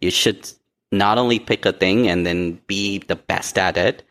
you 0.00 0.10
should 0.10 0.50
not 0.92 1.18
only 1.18 1.38
pick 1.38 1.66
a 1.66 1.72
thing 1.72 2.08
and 2.08 2.26
then 2.26 2.60
be 2.66 2.98
the 2.98 3.16
best 3.16 3.58
at 3.58 3.76
it 3.76 4.02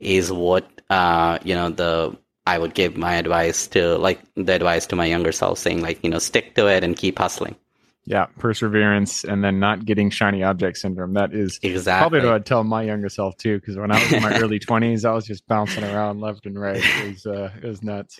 is 0.00 0.32
what 0.32 0.66
uh, 0.90 1.38
you 1.44 1.54
know 1.54 1.70
the 1.70 2.16
I 2.46 2.58
would 2.58 2.74
give 2.74 2.96
my 2.96 3.14
advice 3.14 3.66
to 3.68 3.96
like 3.98 4.20
the 4.34 4.52
advice 4.52 4.86
to 4.86 4.96
my 4.96 5.06
younger 5.06 5.32
self 5.32 5.58
saying 5.58 5.80
like 5.80 6.02
you 6.02 6.10
know 6.10 6.18
stick 6.18 6.54
to 6.56 6.66
it 6.66 6.84
and 6.84 6.96
keep 6.96 7.18
hustling. 7.18 7.56
Yeah, 8.04 8.26
perseverance 8.40 9.22
and 9.22 9.44
then 9.44 9.60
not 9.60 9.84
getting 9.84 10.10
shiny 10.10 10.42
object 10.42 10.78
syndrome. 10.78 11.14
That 11.14 11.32
is 11.32 11.60
exactly 11.62 12.18
probably 12.18 12.28
what 12.28 12.34
I'd 12.34 12.46
tell 12.46 12.64
my 12.64 12.82
younger 12.82 13.08
self 13.08 13.36
too. 13.36 13.60
Because 13.60 13.76
when 13.76 13.92
I 13.92 14.02
was 14.02 14.12
in 14.12 14.22
my 14.22 14.38
early 14.40 14.58
twenties, 14.58 15.04
I 15.04 15.12
was 15.12 15.24
just 15.24 15.46
bouncing 15.46 15.84
around 15.84 16.20
left 16.20 16.46
and 16.46 16.60
right. 16.60 16.82
It 16.82 17.12
was 17.12 17.26
uh, 17.26 17.52
it 17.62 17.66
was 17.66 17.82
nuts. 17.84 18.18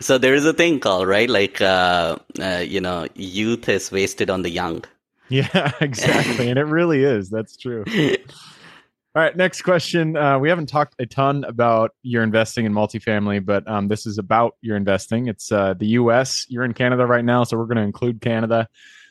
So 0.00 0.18
there 0.18 0.34
is 0.34 0.44
a 0.44 0.52
thing 0.52 0.80
called 0.80 1.06
right, 1.06 1.30
like 1.30 1.60
uh, 1.60 2.16
uh, 2.40 2.64
you 2.66 2.80
know, 2.80 3.06
youth 3.14 3.68
is 3.68 3.92
wasted 3.92 4.28
on 4.28 4.42
the 4.42 4.50
young. 4.50 4.84
Yeah, 5.28 5.72
exactly. 5.80 6.48
and 6.50 6.58
it 6.58 6.64
really 6.64 7.02
is. 7.02 7.30
That's 7.30 7.56
true. 7.56 7.84
All 9.16 9.22
right, 9.22 9.34
next 9.34 9.62
question. 9.62 10.14
Uh, 10.14 10.38
we 10.38 10.50
haven't 10.50 10.66
talked 10.66 10.94
a 10.98 11.06
ton 11.06 11.44
about 11.44 11.92
your 12.02 12.22
investing 12.22 12.66
in 12.66 12.74
multifamily, 12.74 13.42
but 13.42 13.66
um, 13.66 13.88
this 13.88 14.04
is 14.04 14.18
about 14.18 14.56
your 14.60 14.76
investing. 14.76 15.28
It's 15.28 15.50
uh, 15.50 15.72
the 15.72 15.86
U.S. 15.86 16.44
You're 16.50 16.64
in 16.64 16.74
Canada 16.74 17.06
right 17.06 17.24
now, 17.24 17.42
so 17.42 17.56
we're 17.56 17.64
going 17.64 17.78
to 17.78 17.82
include 17.82 18.20
Canada. 18.20 18.68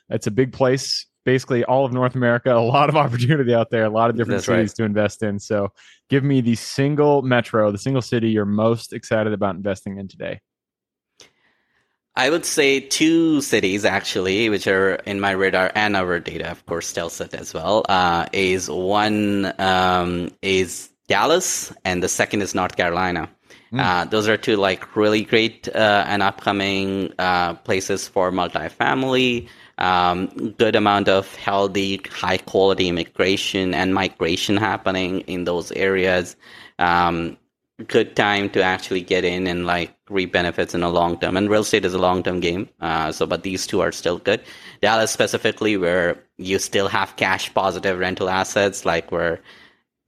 It's 0.09 0.27
a 0.27 0.31
big 0.31 0.53
place, 0.53 1.07
basically 1.23 1.63
all 1.63 1.85
of 1.85 1.91
North 1.91 2.13
America. 2.13 2.55
A 2.55 2.59
lot 2.59 2.89
of 2.89 2.95
opportunity 2.95 3.51
out 3.55 3.71
there, 3.71 3.83
a 3.83 3.89
lot 3.89 4.11
of 4.11 4.15
different 4.15 4.37
That's 4.37 4.45
cities 4.45 4.69
right. 4.71 4.75
to 4.75 4.83
invest 4.83 5.23
in. 5.23 5.39
So, 5.39 5.69
give 6.07 6.23
me 6.23 6.39
the 6.39 6.53
single 6.53 7.23
metro, 7.23 7.71
the 7.71 7.79
single 7.79 8.03
city 8.03 8.29
you're 8.29 8.45
most 8.45 8.93
excited 8.93 9.33
about 9.33 9.55
investing 9.55 9.97
in 9.97 10.07
today. 10.07 10.39
I 12.17 12.29
would 12.29 12.45
say 12.45 12.79
two 12.79 13.41
cities 13.41 13.83
actually, 13.83 14.49
which 14.49 14.67
are 14.67 14.95
in 15.05 15.19
my 15.19 15.31
radar 15.31 15.71
and 15.75 15.97
our 15.97 16.19
data, 16.19 16.49
of 16.49 16.65
course, 16.65 16.93
Telsit 16.93 17.33
as 17.33 17.53
well. 17.53 17.85
Uh, 17.89 18.25
is 18.31 18.69
one 18.69 19.53
um, 19.59 20.31
is 20.41 20.89
Dallas, 21.07 21.73
and 21.83 22.01
the 22.01 22.07
second 22.07 22.41
is 22.41 22.55
North 22.55 22.77
Carolina. 22.77 23.29
Mm. 23.73 23.81
Uh, 23.81 24.05
those 24.05 24.29
are 24.29 24.37
two 24.37 24.55
like 24.55 24.95
really 24.95 25.23
great 25.23 25.67
uh, 25.75 26.05
and 26.07 26.23
upcoming 26.23 27.11
uh, 27.19 27.55
places 27.55 28.07
for 28.07 28.31
multifamily. 28.31 29.49
Um, 29.77 30.27
good 30.57 30.77
amount 30.77 31.09
of 31.09 31.35
healthy, 31.35 31.99
high 32.09 32.37
quality 32.37 32.87
immigration 32.87 33.73
and 33.73 33.93
migration 33.93 34.55
happening 34.55 35.19
in 35.21 35.43
those 35.43 35.73
areas. 35.73 36.37
Um, 36.79 37.37
good 37.83 38.15
time 38.15 38.49
to 38.51 38.61
actually 38.61 39.01
get 39.01 39.25
in 39.25 39.47
and 39.47 39.65
like 39.65 39.93
reap 40.09 40.31
benefits 40.31 40.73
in 40.73 40.83
a 40.83 40.89
long 40.89 41.19
term. 41.19 41.35
And 41.35 41.49
real 41.49 41.61
estate 41.61 41.85
is 41.85 41.93
a 41.93 41.99
long 41.99 42.23
term 42.23 42.39
game. 42.39 42.69
Uh, 42.79 43.11
so, 43.11 43.25
but 43.25 43.43
these 43.43 43.67
two 43.67 43.81
are 43.81 43.91
still 43.91 44.17
good. 44.17 44.41
Dallas 44.81 45.11
specifically, 45.11 45.75
where 45.77 46.17
you 46.37 46.59
still 46.59 46.87
have 46.87 47.15
cash 47.17 47.53
positive 47.53 47.99
rental 47.99 48.29
assets, 48.29 48.85
like 48.85 49.11
where 49.11 49.41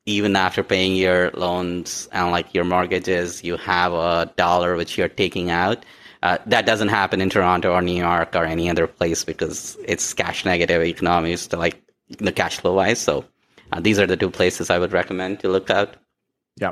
even 0.05 0.35
after 0.35 0.63
paying 0.63 0.95
your 0.95 1.31
loans 1.31 2.07
and 2.13 2.31
like 2.31 2.53
your 2.53 2.63
mortgages, 2.63 3.43
you 3.43 3.57
have 3.57 3.91
a 3.91 4.31
dollar 4.37 4.75
which 4.77 4.97
you're 4.97 5.09
taking 5.09 5.51
out. 5.51 5.85
Uh, 6.23 6.37
that 6.45 6.65
doesn't 6.65 6.87
happen 6.87 7.21
in 7.21 7.29
Toronto 7.29 7.73
or 7.73 7.81
New 7.81 7.95
York 7.95 8.35
or 8.35 8.45
any 8.45 8.69
other 8.69 8.87
place 8.87 9.23
because 9.23 9.77
it's 9.85 10.13
cash 10.13 10.45
negative 10.45 10.81
economies 10.81 11.45
to 11.47 11.57
like 11.57 11.81
the 12.17 12.31
cash 12.31 12.57
flow 12.57 12.73
wise. 12.73 12.99
So 12.99 13.25
uh, 13.73 13.81
these 13.81 13.99
are 13.99 14.07
the 14.07 14.17
two 14.17 14.31
places 14.31 14.69
I 14.69 14.79
would 14.79 14.93
recommend 14.93 15.41
to 15.41 15.49
look 15.49 15.69
out. 15.69 15.97
Yeah 16.55 16.71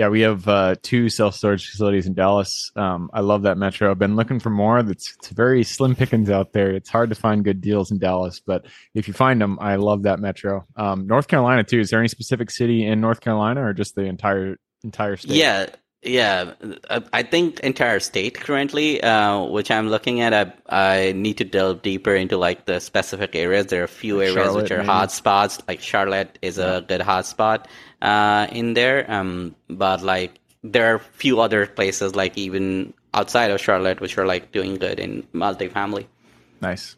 yeah, 0.00 0.08
we 0.08 0.22
have 0.22 0.48
uh, 0.48 0.76
two 0.80 1.10
self 1.10 1.34
storage 1.34 1.68
facilities 1.68 2.06
in 2.06 2.14
Dallas. 2.14 2.72
Um, 2.74 3.10
I 3.12 3.20
love 3.20 3.42
that 3.42 3.58
metro. 3.58 3.90
I've 3.90 3.98
been 3.98 4.16
looking 4.16 4.40
for 4.40 4.48
more. 4.48 4.78
It's, 4.78 5.14
it's 5.18 5.28
very 5.28 5.62
slim 5.62 5.94
pickings 5.94 6.30
out 6.30 6.54
there. 6.54 6.70
It's 6.70 6.88
hard 6.88 7.10
to 7.10 7.14
find 7.14 7.44
good 7.44 7.60
deals 7.60 7.90
in 7.90 7.98
Dallas, 7.98 8.40
but 8.40 8.64
if 8.94 9.08
you 9.08 9.12
find 9.12 9.38
them, 9.38 9.58
I 9.60 9.76
love 9.76 10.04
that 10.04 10.18
metro. 10.18 10.64
Um, 10.74 11.06
North 11.06 11.28
Carolina 11.28 11.64
too. 11.64 11.80
Is 11.80 11.90
there 11.90 11.98
any 11.98 12.08
specific 12.08 12.50
city 12.50 12.86
in 12.86 13.02
North 13.02 13.20
Carolina 13.20 13.62
or 13.62 13.74
just 13.74 13.94
the 13.94 14.04
entire 14.04 14.56
entire 14.82 15.18
state? 15.18 15.36
Yeah, 15.36 15.66
yeah, 16.02 16.54
I 17.12 17.22
think 17.22 17.60
entire 17.60 18.00
state 18.00 18.34
currently, 18.40 19.02
uh, 19.02 19.44
which 19.44 19.70
I'm 19.70 19.88
looking 19.88 20.22
at, 20.22 20.32
I, 20.32 20.52
I 20.68 21.12
need 21.12 21.38
to 21.38 21.44
delve 21.44 21.82
deeper 21.82 22.14
into 22.14 22.38
like 22.38 22.64
the 22.64 22.80
specific 22.80 23.36
areas. 23.36 23.66
There 23.66 23.82
are 23.82 23.84
a 23.84 23.88
few 23.88 24.16
like 24.16 24.28
areas 24.28 24.34
Charlotte, 24.36 24.62
which 24.62 24.70
are 24.70 24.78
maybe. 24.78 24.86
hot 24.86 25.12
spots. 25.12 25.58
Like 25.68 25.80
Charlotte 25.80 26.38
is 26.40 26.56
yeah. 26.56 26.78
a 26.78 26.80
good 26.80 27.02
hot 27.02 27.26
spot 27.26 27.68
uh, 28.00 28.46
in 28.50 28.72
there, 28.72 29.10
um, 29.10 29.54
but 29.68 30.02
like 30.02 30.40
there 30.64 30.92
are 30.92 30.96
a 30.96 31.00
few 31.00 31.40
other 31.40 31.66
places 31.66 32.14
like 32.16 32.36
even 32.38 32.94
outside 33.12 33.50
of 33.50 33.60
Charlotte, 33.60 34.00
which 34.00 34.16
are 34.16 34.26
like 34.26 34.52
doing 34.52 34.76
good 34.76 34.98
in 34.98 35.22
multifamily. 35.34 36.06
Nice. 36.62 36.96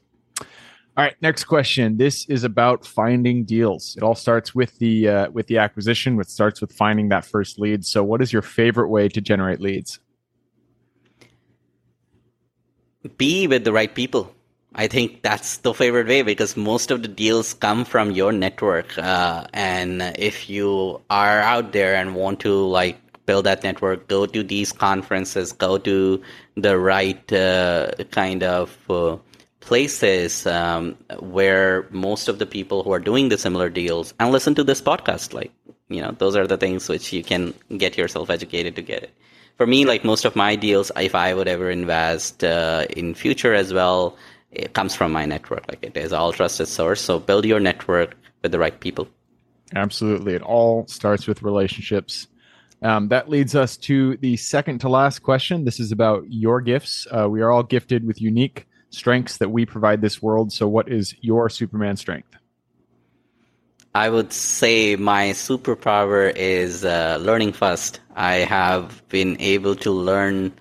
All 0.95 1.03
right, 1.03 1.17
next 1.23 1.45
question. 1.45 1.97
This 1.97 2.29
is 2.29 2.45
about 2.45 2.85
finding 2.85 3.45
deals. 3.45 3.97
It 3.97 4.03
all 4.03 4.15
starts 4.15 4.55
with 4.55 4.79
the 4.79 5.09
uh, 5.09 5.31
with 5.31 5.47
the 5.47 5.57
acquisition, 5.57 6.17
which 6.17 6.29
starts 6.29 6.61
with 6.61 6.71
finding 6.71 7.09
that 7.09 7.25
first 7.25 7.59
lead. 7.59 7.87
So, 7.87 8.05
what 8.05 8.21
is 8.21 8.31
your 8.31 8.43
favorite 8.43 8.89
way 8.89 9.09
to 9.09 9.21
generate 9.23 9.59
leads? 9.59 10.01
Be 13.17 13.47
with 13.47 13.65
the 13.65 13.73
right 13.73 13.95
people. 13.95 14.35
I 14.75 14.87
think 14.87 15.23
that's 15.23 15.59
the 15.59 15.73
favorite 15.73 16.09
way 16.09 16.21
because 16.21 16.59
most 16.59 16.91
of 16.91 17.01
the 17.01 17.09
deals 17.09 17.55
come 17.55 17.87
from 17.87 18.11
your 18.11 18.33
network. 18.33 18.97
Uh, 18.99 19.47
and 19.55 20.03
if 20.19 20.51
you 20.51 21.01
are 21.09 21.41
out 21.41 21.73
there 21.73 21.95
and 21.95 22.15
want 22.15 22.41
to 22.41 22.53
like 22.53 22.99
build 23.25 23.47
that 23.47 23.63
network, 23.63 24.09
go 24.09 24.27
to 24.27 24.43
these 24.43 24.73
conferences, 24.73 25.53
go 25.53 25.79
to 25.79 26.21
the 26.57 26.79
right 26.79 27.33
uh, 27.33 27.93
kind 28.11 28.43
of 28.43 28.77
uh, 28.91 29.17
places 29.63 30.47
um, 30.47 30.97
where 31.21 31.87
most 31.91 32.29
of 32.29 32.39
the 32.39 32.47
people 32.47 32.83
who 32.83 32.93
are 32.93 32.99
doing 32.99 33.29
the 33.29 33.39
similar 33.39 33.71
deals 33.71 34.13
and 34.21 34.31
listen 34.31 34.55
to 34.57 34.65
this 34.65 34.83
podcast. 34.83 35.33
Like, 35.33 35.53
you 35.89 36.03
know, 36.03 36.13
those 36.13 36.37
are 36.37 36.47
the 36.47 36.59
things 36.59 36.89
which 36.89 37.13
you 37.13 37.23
can 37.25 37.55
get 37.79 37.97
yourself 37.97 38.29
educated 38.29 38.77
to 38.77 38.83
get 38.83 39.03
it. 39.05 39.11
For 39.57 39.67
me, 39.67 39.85
like 39.85 40.05
most 40.05 40.25
of 40.25 40.35
my 40.35 40.57
deals, 40.57 40.91
if 40.97 41.15
I 41.15 41.35
would 41.35 41.49
ever 41.49 41.71
invest 41.71 42.43
uh, 42.43 42.87
in 42.91 43.15
future 43.15 43.55
as 43.55 43.73
well, 43.73 44.17
it 44.51 44.75
comes 44.75 44.95
from 44.95 45.13
my 45.13 45.25
network. 45.25 45.65
Like 45.69 45.83
it 45.83 45.97
is 45.97 46.13
all 46.13 46.33
trusted 46.33 46.69
source. 46.69 47.01
So 47.01 47.19
build 47.19 47.45
your 47.45 47.61
network 47.61 48.17
with 48.43 48.53
the 48.53 48.59
right 48.59 48.79
people. 48.79 49.09
Absolutely. 49.75 50.35
It 50.35 50.43
all 50.43 50.87
starts 50.89 51.27
with 51.27 51.43
relationships. 51.43 52.27
Um, 52.83 53.09
that 53.09 53.29
leads 53.29 53.55
us 53.55 53.77
to 53.79 54.17
the 54.17 54.37
second 54.37 54.81
to 54.81 54.89
last 54.89 55.21
question. 55.21 55.65
This 55.65 55.79
is 55.79 55.93
about 55.93 56.25
your 56.29 56.61
gifts. 56.61 57.07
Uh, 57.11 57.29
we 57.31 57.41
are 57.41 57.53
all 57.53 57.63
gifted 57.63 58.05
with 58.05 58.21
unique 58.21 58.67
strengths 58.93 59.39
that 59.39 59.51
we 59.51 59.67
provide 59.67 60.01
this 60.01 60.23
world. 60.23 60.53
So, 60.53 60.69
what 60.69 60.89
is 60.89 61.15
your 61.21 61.49
Superman 61.49 61.97
strength? 61.97 62.29
I 63.95 64.09
would 64.09 64.33
say 64.33 64.97
my 64.97 65.31
superpower 65.31 66.33
is 66.35 66.85
uh, 66.85 67.19
learning 67.21 67.53
fast. 67.53 68.01
I 68.17 68.37
have 68.37 69.07
been 69.09 69.37
able 69.41 69.75
to 69.77 69.91
learn 69.91 70.53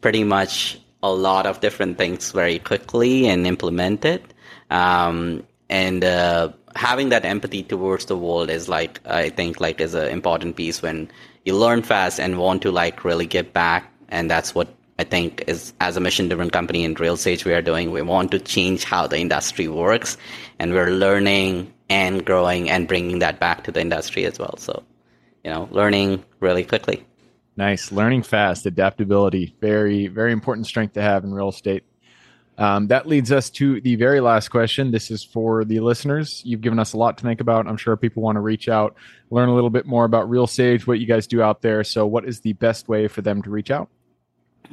pretty 0.00 0.24
much 0.24 0.80
a 1.02 1.12
lot 1.12 1.46
of 1.46 1.60
different 1.60 1.98
things 1.98 2.32
very 2.32 2.58
quickly 2.58 3.28
and 3.28 3.46
implement 3.46 4.04
it. 4.04 4.24
Um, 4.70 5.46
and 5.68 6.02
uh, 6.02 6.50
having 6.74 7.10
that 7.10 7.24
empathy 7.24 7.62
towards 7.62 8.06
the 8.06 8.16
world 8.16 8.50
is 8.50 8.68
like 8.68 9.00
I 9.06 9.28
think 9.30 9.60
like 9.60 9.80
is 9.80 9.94
an 9.94 10.08
important 10.08 10.56
piece 10.56 10.82
when 10.82 11.10
you 11.44 11.54
learn 11.56 11.82
fast 11.82 12.18
and 12.18 12.38
want 12.38 12.62
to 12.62 12.72
like 12.72 13.04
really 13.04 13.26
give 13.26 13.52
back. 13.52 13.92
And 14.08 14.30
that's 14.30 14.54
what 14.54 14.68
I 14.98 15.04
think 15.04 15.44
is 15.46 15.72
as 15.80 15.96
a 15.96 16.00
mission 16.00 16.28
driven 16.28 16.50
company 16.50 16.84
in 16.84 16.94
Real 16.94 17.16
Sage 17.16 17.44
we 17.44 17.52
are 17.52 17.62
doing. 17.62 17.90
We 17.90 18.02
want 18.02 18.30
to 18.30 18.38
change 18.38 18.84
how 18.84 19.06
the 19.06 19.18
industry 19.18 19.68
works, 19.68 20.16
and 20.58 20.72
we're 20.72 20.90
learning 20.90 21.72
and 21.88 22.24
growing 22.24 22.70
and 22.70 22.86
bringing 22.86 23.18
that 23.18 23.40
back 23.40 23.64
to 23.64 23.72
the 23.72 23.80
industry 23.80 24.24
as 24.24 24.38
well. 24.38 24.56
So, 24.56 24.82
you 25.42 25.50
know, 25.50 25.68
learning 25.70 26.24
really 26.40 26.64
quickly. 26.64 27.04
Nice. 27.56 27.92
Learning 27.92 28.22
fast, 28.22 28.66
adaptability, 28.66 29.54
very, 29.60 30.08
very 30.08 30.32
important 30.32 30.66
strength 30.66 30.94
to 30.94 31.02
have 31.02 31.24
in 31.24 31.32
real 31.32 31.48
estate. 31.48 31.84
Um, 32.56 32.86
that 32.88 33.06
leads 33.06 33.32
us 33.32 33.50
to 33.50 33.80
the 33.80 33.96
very 33.96 34.20
last 34.20 34.48
question. 34.48 34.92
This 34.92 35.10
is 35.10 35.24
for 35.24 35.64
the 35.64 35.80
listeners. 35.80 36.40
You've 36.44 36.60
given 36.60 36.78
us 36.78 36.92
a 36.92 36.96
lot 36.96 37.18
to 37.18 37.24
think 37.24 37.40
about. 37.40 37.66
I'm 37.66 37.76
sure 37.76 37.96
people 37.96 38.22
want 38.22 38.36
to 38.36 38.40
reach 38.40 38.68
out, 38.68 38.96
learn 39.30 39.48
a 39.48 39.54
little 39.54 39.70
bit 39.70 39.86
more 39.86 40.04
about 40.04 40.30
Real 40.30 40.46
Sage, 40.46 40.86
what 40.86 41.00
you 41.00 41.06
guys 41.06 41.26
do 41.26 41.42
out 41.42 41.62
there. 41.62 41.82
So, 41.82 42.06
what 42.06 42.24
is 42.24 42.40
the 42.40 42.52
best 42.52 42.88
way 42.88 43.08
for 43.08 43.22
them 43.22 43.42
to 43.42 43.50
reach 43.50 43.72
out? 43.72 43.88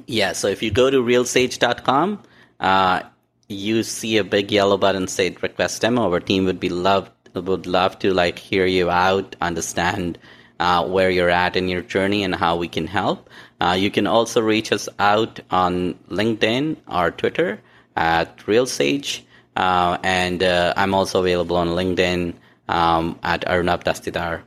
Yeah. 0.06 0.34
So, 0.34 0.48
if 0.48 0.64
you 0.64 0.72
go 0.72 0.90
to 0.90 0.98
realsage.com, 0.98 2.24
uh, 2.60 3.04
you 3.48 3.84
see 3.84 4.18
a 4.18 4.24
big 4.24 4.52
yellow 4.52 4.78
button 4.78 5.08
say 5.08 5.36
request 5.42 5.82
demo. 5.82 6.12
Our 6.12 6.20
team 6.20 6.46
would 6.46 6.60
be 6.60 6.70
love 6.70 7.12
would 7.34 7.66
love 7.66 8.00
to 8.00 8.14
like 8.14 8.40
hear 8.40 8.66
you 8.66 8.90
out, 8.90 9.36
understand 9.42 10.18
uh, 10.60 10.86
where 10.86 11.10
you're 11.10 11.30
at 11.30 11.56
in 11.56 11.68
your 11.68 11.82
journey 11.82 12.24
and 12.24 12.36
how 12.36 12.56
we 12.56 12.68
can 12.68 12.88
help. 12.88 13.30
Uh, 13.60 13.76
you 13.78 13.90
can 13.90 14.06
also 14.06 14.42
reach 14.42 14.72
us 14.72 14.88
out 15.00 15.40
on 15.50 15.96
LinkedIn 16.10 16.78
or 16.88 17.12
Twitter 17.12 17.62
at 17.96 18.38
RealSage. 18.40 19.22
Uh, 19.56 19.98
and 20.04 20.44
uh, 20.44 20.74
I'm 20.78 20.94
also 20.94 21.20
available 21.20 21.58
on 21.58 21.70
LinkedIn 21.70 22.36
um, 22.68 23.20
at 23.24 23.48
Arnab 23.48 23.84
Dastidar. 23.84 24.44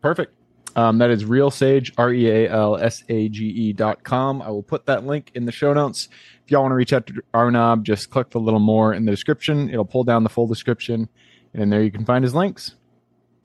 Perfect. 0.00 0.37
Um, 0.76 0.98
that 0.98 1.10
is 1.10 1.24
Real 1.24 1.50
Sage, 1.50 1.92
R 1.98 2.12
E 2.12 2.28
A 2.28 2.48
L 2.48 2.76
S 2.76 3.02
A 3.08 3.28
G 3.28 3.46
E 3.46 3.72
dot 3.72 4.04
com. 4.04 4.42
I 4.42 4.50
will 4.50 4.62
put 4.62 4.86
that 4.86 5.04
link 5.04 5.30
in 5.34 5.44
the 5.44 5.52
show 5.52 5.72
notes. 5.72 6.08
If 6.44 6.50
y'all 6.50 6.62
want 6.62 6.72
to 6.72 6.76
reach 6.76 6.92
out 6.92 7.06
to 7.08 7.22
Arnab, 7.34 7.84
just 7.84 8.10
click 8.10 8.30
the 8.30 8.40
little 8.40 8.60
more 8.60 8.94
in 8.94 9.04
the 9.04 9.10
description. 9.10 9.70
It'll 9.70 9.84
pull 9.84 10.04
down 10.04 10.22
the 10.22 10.30
full 10.30 10.46
description, 10.46 11.08
and 11.52 11.72
there 11.72 11.82
you 11.82 11.90
can 11.90 12.04
find 12.04 12.22
his 12.22 12.34
links. 12.34 12.74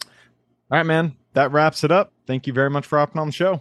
All 0.04 0.78
right, 0.78 0.86
man 0.86 1.16
that 1.34 1.52
wraps 1.52 1.84
it 1.84 1.92
up. 1.92 2.14
Thank 2.26 2.48
you 2.48 2.54
very 2.54 2.70
much 2.70 2.86
for 2.86 2.98
hopping 2.98 3.20
on 3.20 3.28
the 3.28 3.34
show. 3.34 3.60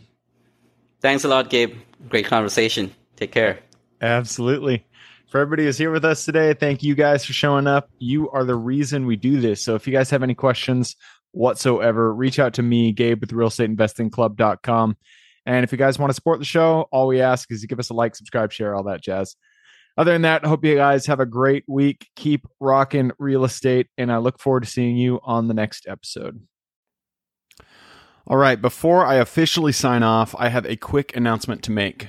Thanks 1.00 1.24
a 1.24 1.28
lot, 1.28 1.50
Gabe. 1.50 1.74
Great 2.08 2.26
conversation. 2.26 2.94
Take 3.16 3.32
care. 3.32 3.58
Absolutely. 4.00 4.86
For 5.28 5.40
everybody 5.40 5.64
who's 5.64 5.78
here 5.78 5.90
with 5.90 6.04
us 6.04 6.24
today, 6.24 6.52
thank 6.52 6.82
you 6.82 6.94
guys 6.94 7.24
for 7.24 7.32
showing 7.32 7.66
up. 7.66 7.90
You 7.98 8.30
are 8.30 8.44
the 8.44 8.54
reason 8.54 9.06
we 9.06 9.16
do 9.16 9.40
this. 9.40 9.62
So 9.62 9.74
if 9.74 9.86
you 9.86 9.92
guys 9.92 10.10
have 10.10 10.22
any 10.22 10.34
questions 10.34 10.96
whatsoever, 11.32 12.14
reach 12.14 12.38
out 12.38 12.54
to 12.54 12.62
me, 12.62 12.92
Gabe 12.92 13.20
with 13.20 13.32
realestateinvestingclub.com. 13.32 14.96
And 15.44 15.64
if 15.64 15.72
you 15.72 15.78
guys 15.78 15.98
want 15.98 16.10
to 16.10 16.14
support 16.14 16.38
the 16.38 16.44
show, 16.44 16.86
all 16.92 17.08
we 17.08 17.20
ask 17.20 17.50
is 17.50 17.62
you 17.62 17.68
give 17.68 17.80
us 17.80 17.90
a 17.90 17.94
like, 17.94 18.14
subscribe, 18.14 18.52
share, 18.52 18.74
all 18.74 18.84
that 18.84 19.02
jazz. 19.02 19.34
Other 19.98 20.12
than 20.12 20.22
that, 20.22 20.44
I 20.44 20.48
hope 20.48 20.64
you 20.64 20.76
guys 20.76 21.06
have 21.06 21.20
a 21.20 21.26
great 21.26 21.64
week. 21.68 22.08
Keep 22.16 22.46
rocking 22.60 23.10
real 23.18 23.44
estate, 23.44 23.88
and 23.98 24.10
I 24.10 24.18
look 24.18 24.38
forward 24.40 24.62
to 24.62 24.70
seeing 24.70 24.96
you 24.96 25.20
on 25.22 25.48
the 25.48 25.54
next 25.54 25.86
episode. 25.86 26.40
All 28.26 28.36
right, 28.38 28.60
before 28.60 29.04
I 29.04 29.16
officially 29.16 29.72
sign 29.72 30.02
off, 30.02 30.34
I 30.38 30.48
have 30.48 30.64
a 30.64 30.76
quick 30.76 31.14
announcement 31.16 31.62
to 31.64 31.72
make. 31.72 32.08